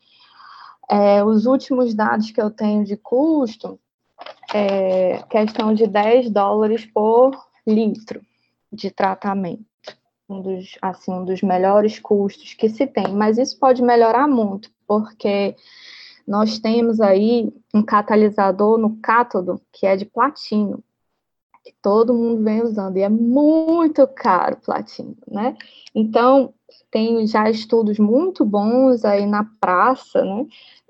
[0.88, 3.78] é, os últimos dados que eu tenho de custo,
[4.54, 8.20] é, questão de 10 dólares por litro
[8.72, 9.64] de tratamento.
[10.28, 14.70] Um dos, assim, um dos melhores custos que se tem, mas isso pode melhorar muito,
[14.86, 15.54] porque
[16.26, 20.82] nós temos aí um catalisador no cátodo que é de platino,
[21.82, 25.56] todo mundo vem usando, e é muito caro platino, né?
[25.94, 26.52] Então,
[26.90, 30.46] tem já estudos muito bons aí na praça, né?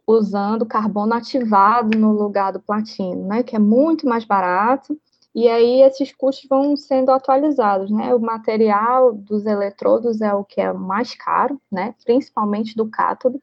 [0.06, 4.98] usando carbono ativado no lugar do platino, né, que é muito mais barato,
[5.34, 10.60] e aí esses custos vão sendo atualizados, né, o material dos eletrodos é o que
[10.60, 13.42] é mais caro, né, principalmente do cátodo,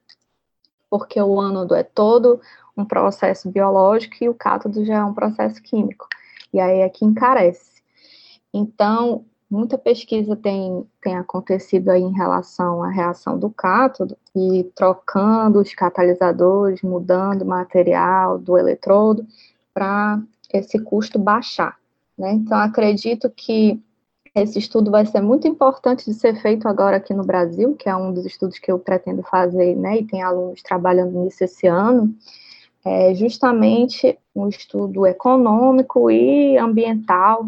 [0.88, 2.40] porque o ânodo é todo
[2.76, 6.08] um processo biológico e o cátodo já é um processo químico,
[6.54, 7.82] e aí é que encarece.
[8.52, 15.60] Então, muita pesquisa tem, tem acontecido aí em relação à reação do cátodo e trocando
[15.60, 19.26] os catalisadores, mudando o material do eletrodo
[19.74, 21.76] para esse custo baixar.
[22.16, 22.32] Né?
[22.32, 23.82] Então, acredito que
[24.32, 27.96] esse estudo vai ser muito importante de ser feito agora aqui no Brasil, que é
[27.96, 32.12] um dos estudos que eu pretendo fazer, né, e tem alunos trabalhando nisso esse ano,
[32.84, 37.46] é justamente um estudo econômico e ambiental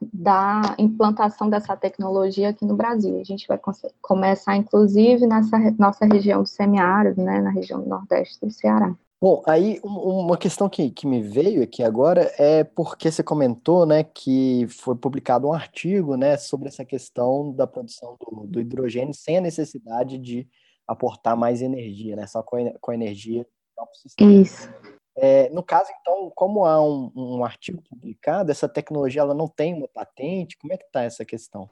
[0.00, 3.18] da implantação dessa tecnologia aqui no Brasil.
[3.18, 3.58] A gente vai
[4.00, 8.94] começar, inclusive, nessa nossa região do semiárido, né, na região do nordeste do Ceará.
[9.20, 14.04] Bom, aí uma questão que, que me veio aqui agora é porque você comentou, né,
[14.04, 19.38] que foi publicado um artigo, né, sobre essa questão da produção do, do hidrogênio sem
[19.38, 20.46] a necessidade de
[20.86, 24.32] aportar mais energia, né, só com, com a energia próprio sistema.
[24.32, 24.70] Isso.
[25.18, 29.74] É, no caso, então, como há um, um, artigo publicado, essa tecnologia ela não tem
[29.74, 30.58] uma patente?
[30.58, 31.70] Como é que está essa questão?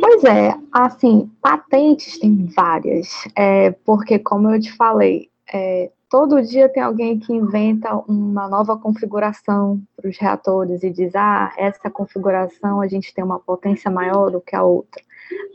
[0.00, 6.68] Pois é, assim, patentes tem várias, é, porque como eu te falei, é, todo dia
[6.68, 12.80] tem alguém que inventa uma nova configuração para os reatores e diz, ah, essa configuração
[12.80, 15.02] a gente tem uma potência maior do que a outra.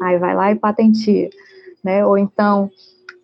[0.01, 1.29] Aí vai lá e patentia,
[1.83, 2.05] né?
[2.05, 2.71] Ou então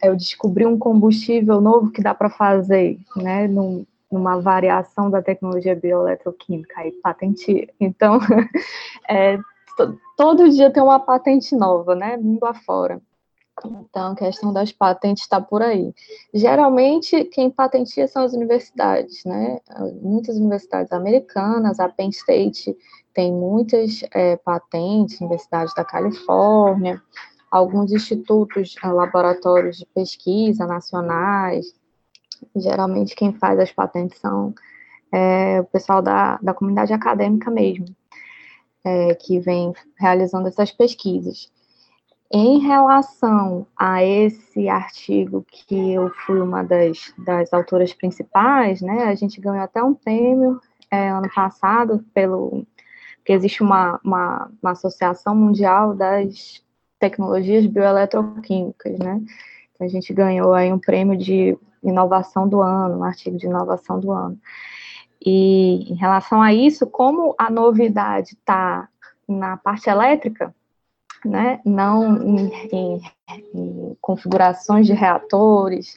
[0.03, 5.75] eu descobri um combustível novo que dá para fazer, né, num, numa variação da tecnologia
[5.75, 7.69] bioeletroquímica, aí patente.
[7.79, 8.19] Então,
[9.09, 9.39] é,
[10.17, 13.01] todo dia tem uma patente nova, né, mundo afora.
[13.65, 15.93] Então, a questão das patentes está por aí.
[16.33, 19.59] Geralmente, quem patentia são as universidades, né?
[20.01, 22.75] Muitas universidades americanas, a Penn State
[23.13, 27.01] tem muitas é, patentes, universidades da Califórnia,
[27.51, 31.75] alguns institutos, eh, laboratórios de pesquisa nacionais.
[32.55, 34.55] Geralmente quem faz as patentes são
[35.11, 37.85] é, o pessoal da, da comunidade acadêmica mesmo,
[38.83, 41.51] é, que vem realizando essas pesquisas.
[42.33, 49.15] Em relação a esse artigo que eu fui uma das, das autoras principais, né, a
[49.15, 52.65] gente ganhou até um prêmio é, ano passado pelo
[53.25, 56.63] que existe uma, uma, uma, associação mundial das
[57.01, 59.19] tecnologias bioeletroquímicas, né?
[59.73, 63.99] Então, a gente ganhou aí um prêmio de inovação do ano, um artigo de inovação
[63.99, 64.39] do ano.
[65.19, 68.87] E em relação a isso, como a novidade está
[69.27, 70.53] na parte elétrica,
[71.25, 73.01] né, não em, em,
[73.53, 75.95] em, configurações de reatores,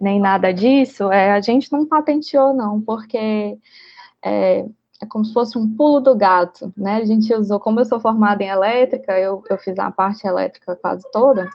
[0.00, 3.58] nem nada disso, é, a gente não patenteou, não, porque
[4.24, 4.66] é,
[5.02, 6.96] é como se fosse um pulo do gato, né?
[6.96, 10.76] A gente usou, como eu sou formada em elétrica, eu, eu fiz a parte elétrica
[10.76, 11.50] quase toda,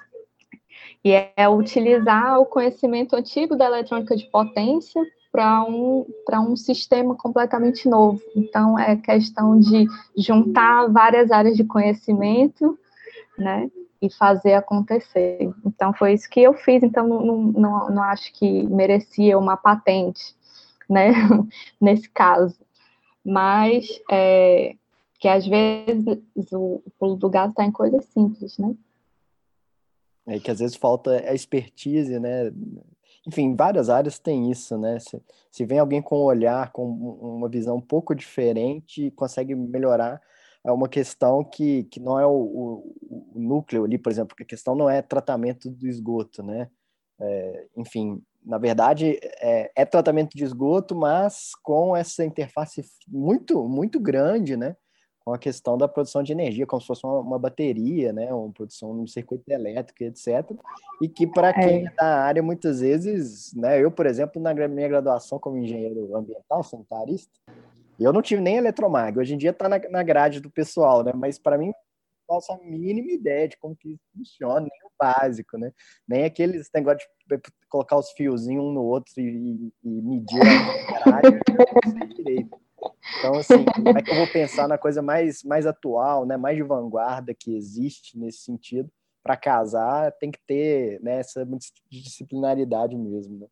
[1.04, 7.88] e é utilizar o conhecimento antigo da eletrônica de potência para um, um sistema completamente
[7.88, 8.22] novo.
[8.36, 12.78] Então, é questão de juntar várias áreas de conhecimento,
[13.38, 15.50] né, e fazer acontecer.
[15.66, 16.84] Então, foi isso que eu fiz.
[16.84, 20.36] Então, não, não, não acho que merecia uma patente,
[20.90, 21.14] né,
[21.80, 22.67] nesse caso.
[23.28, 24.76] Mas, é,
[25.20, 28.74] que às vezes o pulo do gato está em coisas simples, né?
[30.26, 32.52] É que às vezes falta a expertise, né?
[33.26, 35.00] Enfim, várias áreas tem isso, né?
[35.00, 40.22] Se, se vem alguém com um olhar, com uma visão um pouco diferente, consegue melhorar
[40.68, 44.44] é uma questão que, que não é o, o, o, núcleo ali, por exemplo, a
[44.44, 46.70] questão não é tratamento do esgoto, né?
[47.20, 54.00] É, enfim, na verdade, é, é, tratamento de esgoto, mas com essa interface muito, muito
[54.00, 54.76] grande, né?
[55.28, 58.50] com a questão da produção de energia, como se fosse uma, uma bateria, né, uma
[58.50, 60.50] produção de um circuito elétrico, etc.
[61.02, 61.84] E que para quem é.
[61.84, 66.64] é da área, muitas vezes, né, eu, por exemplo, na minha graduação como engenheiro ambiental,
[66.64, 67.30] sanitarista,
[68.00, 69.20] eu não tive nem eletromag.
[69.20, 71.12] Hoje em dia está na, na grade do pessoal, né?
[71.14, 71.74] Mas para mim
[72.28, 75.72] faço a mínima ideia de como que funciona, nem o básico, né?
[76.08, 80.42] Nem aqueles negócio de colocar os fiozinhos um no outro e, e medir
[81.06, 82.60] a direito.
[83.20, 86.58] Então, assim, como é que eu vou pensar na coisa mais, mais atual, né, mais
[86.58, 88.92] de vanguarda que existe nesse sentido?
[89.24, 91.46] Para casar, tem que ter né, essa
[91.90, 93.40] disciplinaridade mesmo.
[93.40, 93.48] Né?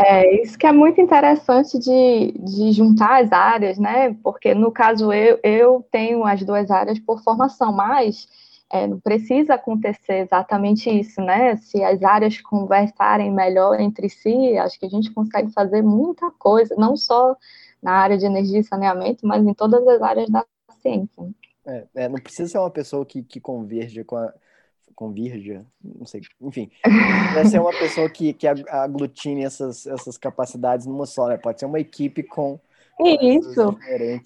[0.00, 4.14] É, isso que é muito interessante de, de juntar as áreas, né?
[4.22, 8.28] Porque, no caso, eu, eu tenho as duas áreas por formação, mas
[8.70, 11.56] é, não precisa acontecer exatamente isso, né?
[11.56, 16.76] Se as áreas conversarem melhor entre si, acho que a gente consegue fazer muita coisa,
[16.76, 17.36] não só
[17.82, 20.44] na área de energia e saneamento, mas em todas as áreas da
[20.80, 21.28] ciência.
[21.66, 24.32] É, é, não precisa ser uma pessoa que, que converge com a.
[24.94, 26.70] Convirja, não sei, enfim.
[27.34, 31.36] Deve ser uma pessoa que, que aglutine essas, essas capacidades numa só, né?
[31.36, 32.58] Pode ser uma equipe com.
[33.00, 33.78] Isso,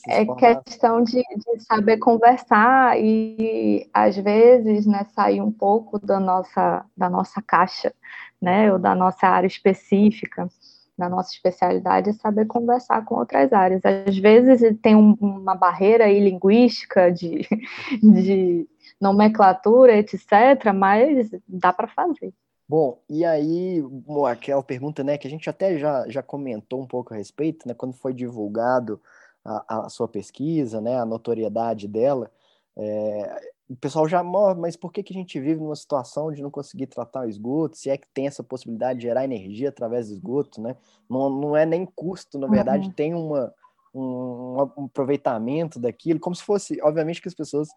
[0.09, 0.25] é
[0.65, 7.11] questão de, de, saber conversar e, às vezes, né, sair um pouco da nossa, da
[7.11, 7.93] nossa caixa,
[8.41, 10.49] né, ou da nossa área específica
[10.97, 13.83] na nossa especialidade é saber conversar com outras áreas.
[13.85, 17.47] Às vezes tem um, uma barreira aí linguística de,
[18.03, 18.69] de
[19.03, 22.33] nomenclatura, etc., mas dá para fazer.
[22.69, 23.83] Bom, e aí,
[24.31, 27.75] aquela pergunta, né, que a gente até já, já comentou um pouco a respeito, né,
[27.75, 29.01] quando foi divulgado
[29.45, 32.31] a, a sua pesquisa, né, a notoriedade dela,
[32.77, 36.41] é, o pessoal já morre, mas por que, que a gente vive numa situação de
[36.41, 37.77] não conseguir tratar o esgoto?
[37.77, 40.77] Se é que tem essa possibilidade de gerar energia através do esgoto, né?
[41.11, 42.93] Não, não é nem custo, na verdade, uhum.
[42.93, 43.53] tem uma,
[43.95, 47.69] um, um, aproveitamento daquilo, como se fosse, obviamente que as pessoas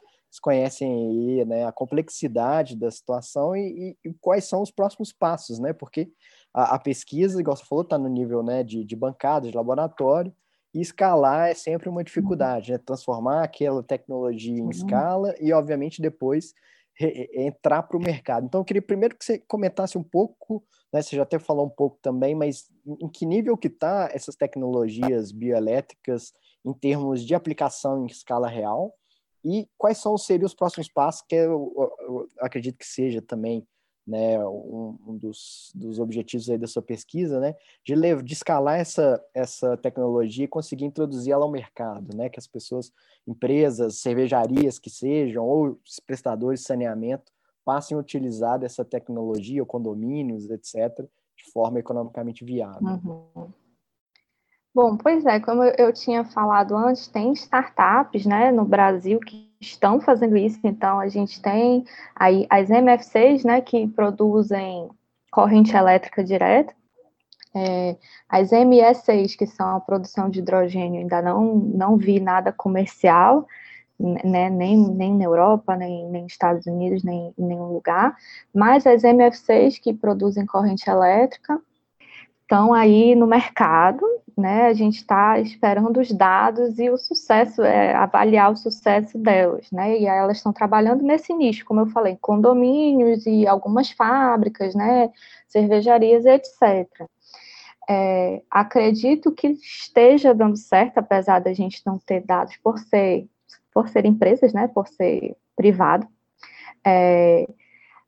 [0.41, 5.59] conhecem aí, né, a complexidade da situação e, e, e, quais são os próximos passos,
[5.59, 5.71] né?
[5.71, 6.09] Porque
[6.53, 10.33] a, a pesquisa, igual você falou, está no nível né, de, de bancada, de laboratório,
[10.73, 12.77] e escalar é sempre uma dificuldade, né?
[12.77, 16.53] Transformar aquela tecnologia em escala e, obviamente, depois
[17.33, 18.45] entrar para o mercado.
[18.45, 20.63] Então, eu queria primeiro que você comentasse um pouco,
[20.95, 21.01] né?
[21.01, 25.29] Você já até falou um pouco também, mas em que nível que está essas tecnologias
[25.29, 28.95] bioelétricas em termos de aplicação em escala real?
[29.43, 33.67] E quais são seriam os próximos passos que eu, eu, acredito que seja também
[34.07, 37.93] né, um, um dos, dos, objetivos aí da sua pesquisa, né, de,
[38.23, 42.93] de escalar essa, essa tecnologia e conseguir introduzir ela ao mercado, né, que as pessoas,
[43.27, 47.34] empresas, cervejarias que sejam, ou prestadores de saneamento,
[47.65, 51.05] passem a utilizar dessa tecnologia, condomínios, etc.,
[51.35, 52.99] de forma economicamente viável.
[53.03, 53.51] Uhum.
[54.73, 60.01] Bom, pois é, como eu tinha falado antes, tem startups né, no Brasil que estão
[60.01, 64.89] fazendo isso, então a gente tem aí as MFCs, né, que produzem
[65.31, 66.73] corrente elétrica direta,
[67.55, 67.95] é,
[68.27, 73.47] as ME6, que são a produção de hidrogênio, ainda não, não vi nada comercial,
[73.99, 78.15] né, nem, nem na Europa, nem, nem nos Estados Unidos, nem em nenhum lugar,
[78.53, 81.59] mas as MFCs que produzem corrente elétrica
[82.41, 84.05] estão aí no mercado,
[84.37, 84.67] né?
[84.67, 89.97] A gente está esperando os dados e o sucesso, é, avaliar o sucesso delas, né?
[89.97, 95.09] E elas estão trabalhando nesse nicho, como eu falei, condomínios e algumas fábricas, né?
[95.47, 96.87] Cervejarias, etc.
[97.89, 103.27] É, acredito que esteja dando certo, apesar da gente não ter dados por ser
[103.75, 104.69] por ser empresas, né?
[104.69, 106.07] Por ser privado.
[106.87, 107.45] É,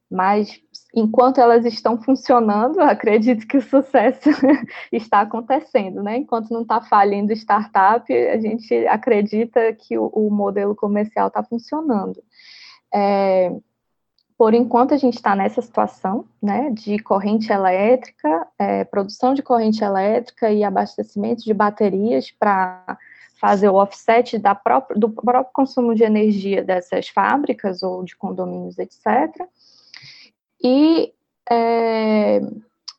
[0.09, 0.61] mas
[0.95, 4.29] enquanto elas estão funcionando, acredito que o sucesso
[4.91, 6.15] está acontecendo, né?
[6.17, 12.23] Enquanto não está falindo startup, a gente acredita que o, o modelo comercial está funcionando.
[12.93, 13.51] É,
[14.37, 19.83] por enquanto, a gente está nessa situação, né, de corrente elétrica, é, produção de corrente
[19.83, 22.97] elétrica e abastecimento de baterias para
[23.39, 28.77] fazer o offset da própria, do próprio consumo de energia dessas fábricas ou de condomínios,
[28.79, 29.05] etc.
[30.63, 31.13] E
[31.49, 32.41] é,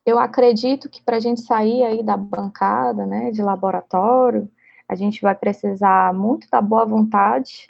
[0.06, 4.48] eu acredito que para a gente sair aí da bancada, né, de laboratório,
[4.88, 7.68] a gente vai precisar muito da boa vontade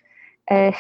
[0.49, 0.71] é,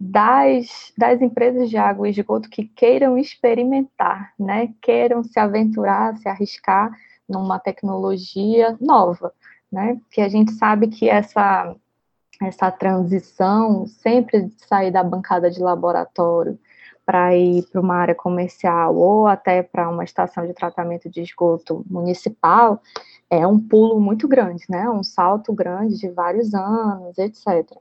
[0.00, 6.28] das, das empresas de água e esgoto que queiram experimentar, né, queiram se aventurar, se
[6.28, 6.90] arriscar
[7.28, 9.32] numa tecnologia nova,
[9.74, 11.74] né, porque a gente sabe que essa,
[12.40, 16.56] essa transição sempre de sair da bancada de laboratório
[17.04, 21.84] para ir para uma área comercial ou até para uma estação de tratamento de esgoto
[21.90, 22.80] municipal,
[23.28, 24.88] é um pulo muito grande, né?
[24.88, 27.76] Um salto grande de vários anos, etc.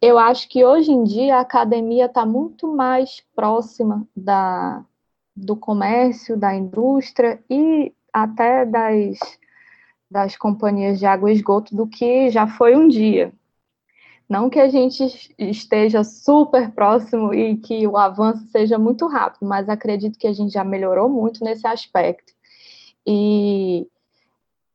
[0.00, 4.84] Eu acho que hoje em dia a academia está muito mais próxima da,
[5.34, 9.18] do comércio, da indústria e até das,
[10.10, 13.32] das companhias de água e esgoto do que já foi um dia,
[14.28, 15.04] não que a gente
[15.38, 20.52] esteja super próximo e que o avanço seja muito rápido, mas acredito que a gente
[20.52, 22.32] já melhorou muito nesse aspecto.
[23.06, 23.86] E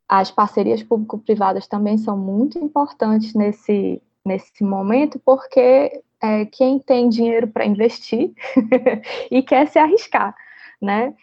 [0.08, 7.48] as parcerias público-privadas também são muito importantes nesse, nesse momento, porque é, quem tem dinheiro
[7.50, 8.32] para investir
[9.30, 10.34] e quer se arriscar,
[10.82, 11.14] né?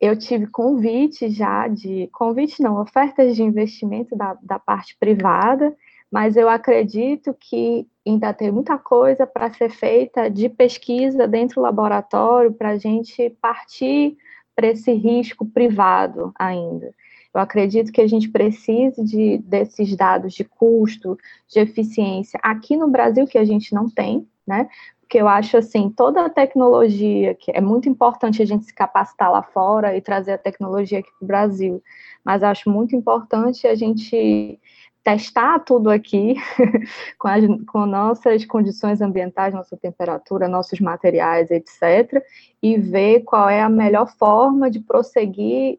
[0.00, 5.74] Eu tive convite já de, convite não, ofertas de investimento da, da parte privada,
[6.10, 11.62] mas eu acredito que ainda tem muita coisa para ser feita de pesquisa dentro do
[11.62, 14.16] laboratório para a gente partir
[14.54, 16.94] para esse risco privado ainda.
[17.34, 22.88] Eu acredito que a gente precise de, desses dados de custo, de eficiência, aqui no
[22.88, 24.68] Brasil, que a gente não tem, né?
[25.06, 29.30] Porque eu acho assim, toda a tecnologia, que é muito importante a gente se capacitar
[29.30, 31.82] lá fora e trazer a tecnologia aqui para o Brasil,
[32.24, 34.58] mas acho muito importante a gente
[35.04, 36.34] testar tudo aqui
[37.20, 42.20] com, as, com nossas condições ambientais, nossa temperatura, nossos materiais, etc.,
[42.60, 45.78] e ver qual é a melhor forma de prosseguir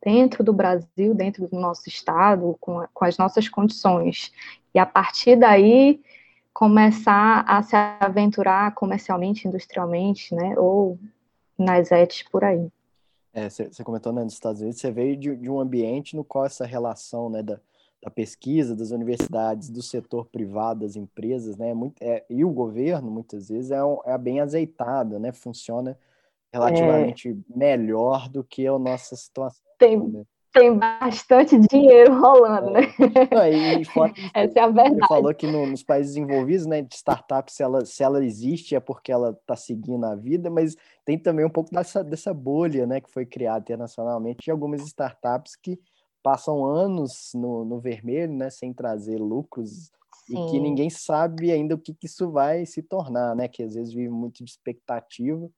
[0.00, 4.32] dentro do Brasil, dentro do nosso estado, com, com as nossas condições.
[4.72, 6.00] E a partir daí
[6.58, 10.98] começar a se aventurar comercialmente, industrialmente, né, ou
[11.56, 12.68] nas ETs por aí.
[13.32, 16.44] Você é, comentou né, nos Estados Unidos, você veio de, de, um ambiente no qual
[16.44, 17.60] essa relação né, da,
[18.02, 21.72] da pesquisa, das universidades, do setor privado, das empresas, né?
[21.72, 25.30] Muito, é, e o governo, muitas vezes, é, um, é bem azeitado, né?
[25.30, 25.96] Funciona
[26.52, 27.56] relativamente é...
[27.56, 29.64] melhor do que a nossa situação.
[29.78, 30.24] Tem, né?
[30.58, 32.80] Tem bastante dinheiro rolando, né?
[33.30, 34.96] Não, fora, Essa é a verdade.
[34.96, 38.74] Você falou que no, nos países desenvolvidos, né, de startup, se ela, se ela existe
[38.74, 42.86] é porque ela está seguindo a vida, mas tem também um pouco dessa, dessa bolha,
[42.86, 45.78] né, que foi criada internacionalmente de algumas startups que
[46.22, 49.90] passam anos no, no vermelho, né, sem trazer lucros
[50.26, 50.46] Sim.
[50.46, 53.74] e que ninguém sabe ainda o que, que, isso vai se tornar, né, que às
[53.74, 55.48] vezes vive muito de expectativa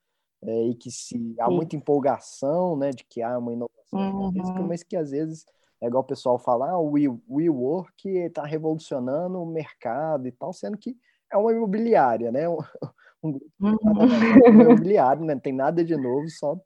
[0.42, 1.54] é, e que se há Sim.
[1.54, 4.66] muita empolgação, né, de que há uma inovação uhum.
[4.66, 5.44] mas que às vezes
[5.80, 6.92] é igual o pessoal falar, ah, o
[7.28, 10.96] WeWork está revolucionando o mercado e tal, sendo que
[11.32, 12.42] é uma imobiliária, né?
[13.22, 13.76] Um, grupo uhum.
[14.48, 15.34] imobiliário, né?
[15.34, 16.58] Não tem nada de novo, só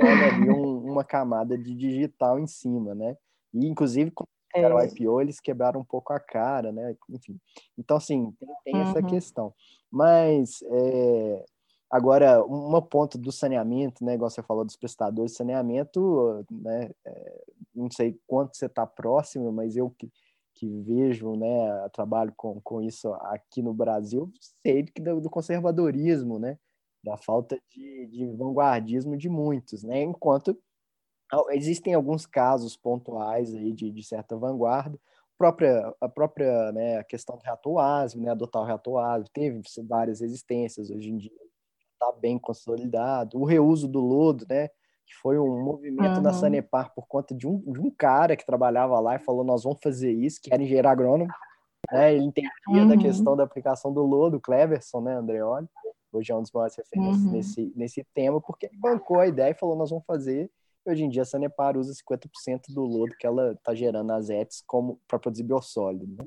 [0.00, 3.16] ali um, uma camada de digital em cima, né?
[3.54, 4.74] E, inclusive, quando é.
[4.74, 6.96] o IPO, eles quebraram um pouco a cara, né?
[7.10, 7.38] Enfim.
[7.78, 8.90] Então, assim, tem, tem uhum.
[8.90, 9.54] essa questão.
[9.88, 11.44] Mas, é,
[11.90, 14.14] agora, uma ponto do saneamento, né?
[14.14, 16.90] Igual você falou dos prestadores de saneamento, né?
[17.04, 20.10] É, não sei quanto você está próximo, mas eu que,
[20.54, 21.88] que vejo, né?
[21.92, 24.30] Trabalho com, com isso aqui no Brasil,
[24.62, 26.58] sei do, do conservadorismo, né?
[27.06, 30.02] da falta de, de vanguardismo de muitos, né?
[30.02, 30.58] Enquanto
[31.50, 34.98] existem alguns casos pontuais aí de, de certa vanguarda.
[35.38, 39.60] própria, a própria né, a questão do reator ASM, né, adotar o reator ASM, teve
[39.88, 41.45] várias resistências, hoje em dia
[41.96, 43.38] está bem consolidado.
[43.38, 46.22] O reuso do lodo, né, que foi um movimento uhum.
[46.22, 49.64] na Sanepar por conta de um, de um cara que trabalhava lá e falou: nós
[49.64, 51.30] vamos fazer isso, que era engenheiro agrônomo.
[51.90, 52.14] Né?
[52.14, 52.88] Ele entendia uhum.
[52.88, 55.68] da questão da aplicação do lodo, Cleverson, né, Andreoli,
[56.12, 57.32] hoje é um dos maiores referências uhum.
[57.32, 60.50] nesse, nesse tema, porque ele bancou a ideia e falou: nós vamos fazer.
[60.84, 64.62] Hoje em dia a Sanepar usa 50% do lodo que ela está gerando nas ETs
[64.64, 66.06] como para produzir biossólido.
[66.06, 66.24] Né?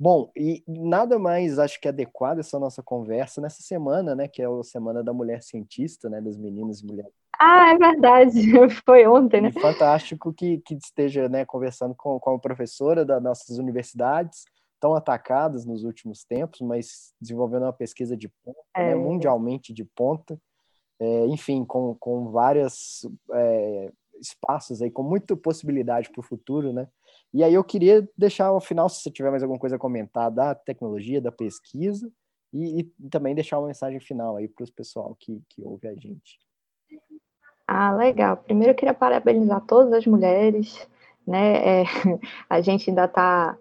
[0.00, 4.46] Bom, e nada mais acho que adequado essa nossa conversa nessa semana, né, que é
[4.46, 7.12] a semana da mulher cientista, né, das meninas e mulheres.
[7.36, 8.32] Ah, é verdade,
[8.86, 9.52] foi ontem, né?
[9.54, 14.44] E fantástico que, que esteja, né, conversando com, com a professora das nossas universidades,
[14.80, 18.88] tão atacadas nos últimos tempos, mas desenvolvendo uma pesquisa de ponta, né, é.
[18.90, 20.40] né, mundialmente de ponta,
[21.00, 26.88] é, enfim, com, com vários é, espaços aí, com muita possibilidade para o futuro, né?
[27.32, 30.30] E aí eu queria deixar ao final, se você tiver mais alguma coisa a comentar
[30.30, 32.10] da tecnologia, da pesquisa,
[32.52, 35.94] e, e também deixar uma mensagem final aí para os pessoal que, que ouve a
[35.94, 36.38] gente.
[37.66, 38.38] Ah, legal.
[38.38, 40.88] Primeiro eu queria parabenizar todas as mulheres,
[41.26, 41.82] né?
[41.82, 41.84] É,
[42.48, 43.58] a gente ainda está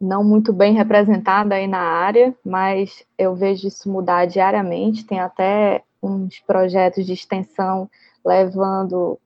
[0.00, 5.04] não muito bem representada aí na área, mas eu vejo isso mudar diariamente.
[5.04, 7.90] Tem até uns projetos de extensão
[8.24, 9.18] levando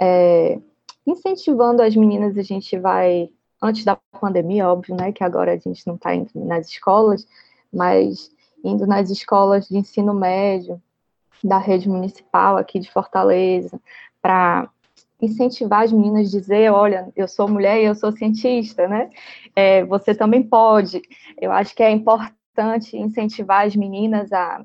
[0.00, 0.58] é,
[1.06, 3.30] incentivando as meninas, a gente vai,
[3.60, 7.26] antes da pandemia, óbvio, né, que agora a gente não está indo nas escolas,
[7.72, 8.30] mas
[8.64, 10.80] indo nas escolas de ensino médio
[11.42, 13.80] da rede municipal aqui de Fortaleza,
[14.20, 14.70] para
[15.20, 19.10] incentivar as meninas a dizer, olha, eu sou mulher e eu sou cientista, né?
[19.54, 21.02] É, você também pode.
[21.40, 24.64] Eu acho que é importante incentivar as meninas a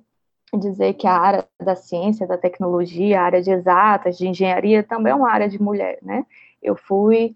[0.53, 5.11] dizer que a área da ciência, da tecnologia, a área de exatas, de engenharia, também
[5.11, 6.25] é uma área de mulher, né?
[6.61, 7.35] Eu fui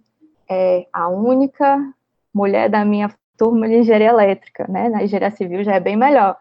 [0.50, 1.94] é, a única
[2.34, 4.88] mulher da minha turma de engenharia elétrica, né?
[4.90, 6.38] Na engenharia civil já é bem melhor.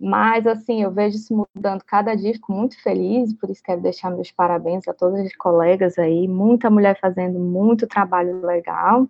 [0.00, 4.10] Mas, assim, eu vejo isso mudando cada dia, fico muito feliz, por isso quero deixar
[4.10, 9.08] meus parabéns a todas as colegas aí, muita mulher fazendo muito trabalho legal.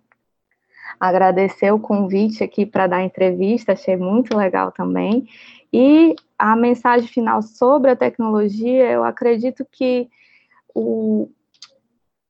[0.99, 5.27] Agradecer o convite aqui para dar entrevista, achei muito legal também.
[5.71, 10.09] E a mensagem final sobre a tecnologia, eu acredito que
[10.73, 11.29] o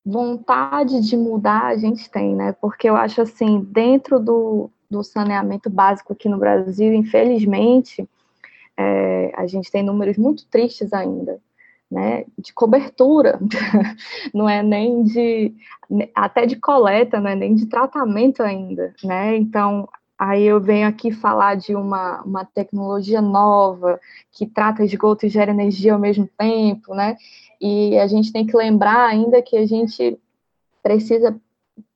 [0.03, 2.53] vontade de mudar a gente tem, né?
[2.53, 8.09] Porque eu acho assim, dentro do, do saneamento básico aqui no Brasil, infelizmente,
[8.75, 11.39] é, a gente tem números muito tristes ainda,
[11.91, 12.25] né?
[12.37, 13.39] De cobertura,
[14.33, 15.53] não é nem de
[16.15, 19.37] até de coleta, não é nem de tratamento ainda, né?
[19.37, 19.87] Então
[20.19, 23.97] Aí eu venho aqui falar de uma, uma tecnologia nova
[24.33, 27.15] que trata esgoto e gera energia ao mesmo tempo, né?
[27.61, 30.19] E a gente tem que lembrar ainda que a gente
[30.83, 31.39] precisa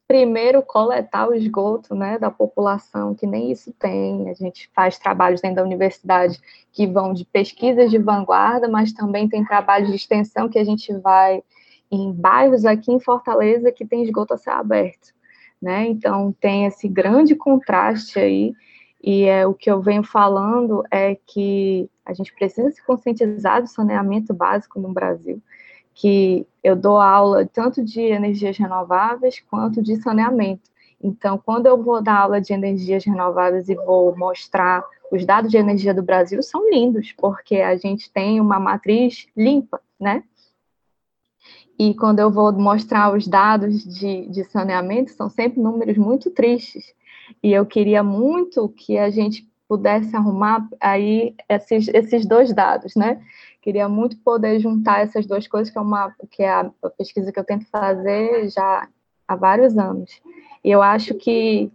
[0.08, 4.30] primeiro coletar o esgoto né, da população, que nem isso tem.
[4.30, 6.40] A gente faz trabalhos dentro da universidade
[6.72, 10.94] que vão de pesquisas de vanguarda, mas também tem trabalhos de extensão que a gente
[10.94, 11.44] vai
[11.92, 15.14] em bairros aqui em Fortaleza que tem esgoto a céu aberto
[15.64, 15.88] né?
[15.88, 18.54] Então tem esse grande contraste aí,
[19.02, 23.68] e é o que eu venho falando é que a gente precisa se conscientizar do
[23.68, 25.42] saneamento básico no Brasil,
[25.94, 30.70] que eu dou aula tanto de energias renováveis quanto de saneamento.
[31.02, 35.58] Então, quando eu vou dar aula de energias renováveis e vou mostrar os dados de
[35.58, 40.24] energia do Brasil, são lindos, porque a gente tem uma matriz limpa, né?
[41.84, 46.94] E quando eu vou mostrar os dados de, de saneamento, são sempre números muito tristes.
[47.44, 53.22] E eu queria muito que a gente pudesse arrumar aí esses, esses dois dados, né?
[53.62, 57.40] Queria muito poder juntar essas duas coisas, que é, uma, que é a, pesquisa que
[57.40, 58.88] eu tento fazer já
[59.28, 60.10] há vários anos.
[60.64, 61.70] E eu acho que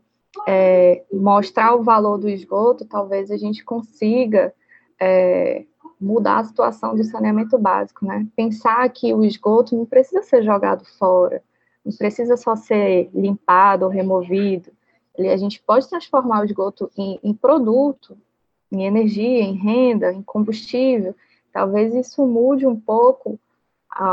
[0.47, 4.55] é, mostrar o valor do esgoto, talvez a gente consiga
[4.99, 5.67] é,
[6.01, 8.27] mudar a situação do saneamento básico, né?
[8.37, 11.43] Pensar que o esgoto não precisa ser jogado fora,
[11.85, 14.71] não precisa só ser limpado ou removido.
[15.19, 18.17] a gente pode transformar o esgoto em, em produto,
[18.71, 21.15] em energia, em renda, em combustível.
[21.53, 23.39] Talvez isso mude um pouco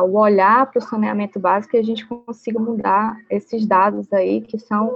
[0.04, 4.58] o olhar para o saneamento básico e a gente consiga mudar esses dados aí que
[4.58, 4.96] são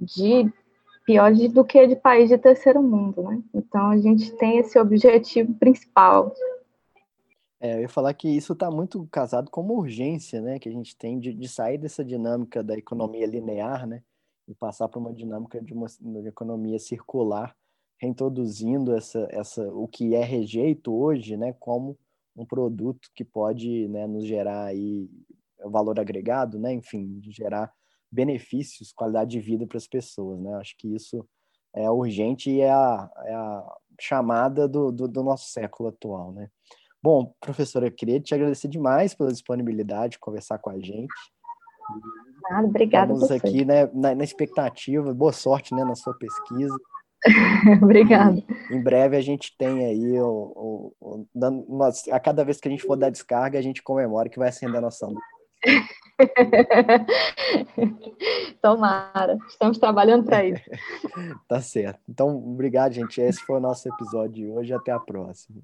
[0.00, 0.50] de
[1.06, 3.40] piores do que de país de terceiro mundo, né?
[3.54, 6.34] Então a gente tem esse objetivo principal.
[7.60, 10.58] É, eu ia falar que isso está muito casado com uma urgência, né?
[10.58, 14.02] Que a gente tem de, de, sair dessa dinâmica da economia linear, né?
[14.48, 17.56] E passar para uma dinâmica de uma, uma economia circular,
[17.98, 21.54] reintroduzindo essa, essa, o que é rejeito hoje, né?
[21.58, 21.96] Como
[22.36, 25.08] um produto que pode né, nos gerar aí
[25.64, 26.72] valor agregado, né?
[26.72, 27.72] Enfim, gerar
[28.10, 30.54] benefícios, qualidade de vida para as pessoas, né?
[30.54, 31.26] Acho que isso
[31.74, 36.48] é urgente e é a, é a chamada do, do, do, nosso século atual, né?
[37.02, 41.12] Bom, professora, eu queria te agradecer demais pela disponibilidade de conversar com a gente.
[42.50, 43.12] Ah, obrigada.
[43.12, 46.76] Estamos aqui né, na, na, expectativa, boa sorte né, na sua pesquisa.
[47.82, 48.42] Obrigada.
[48.70, 51.82] Em breve a gente tem aí, o, o, o,
[52.12, 54.76] a cada vez que a gente for dar descarga, a gente comemora que vai acender
[54.76, 55.18] a nossa luz.
[58.62, 60.62] Tomara, estamos trabalhando para isso.
[61.48, 62.00] tá certo.
[62.08, 63.20] Então, obrigado, gente.
[63.20, 64.72] Esse foi o nosso episódio de hoje.
[64.72, 65.60] Até a próxima.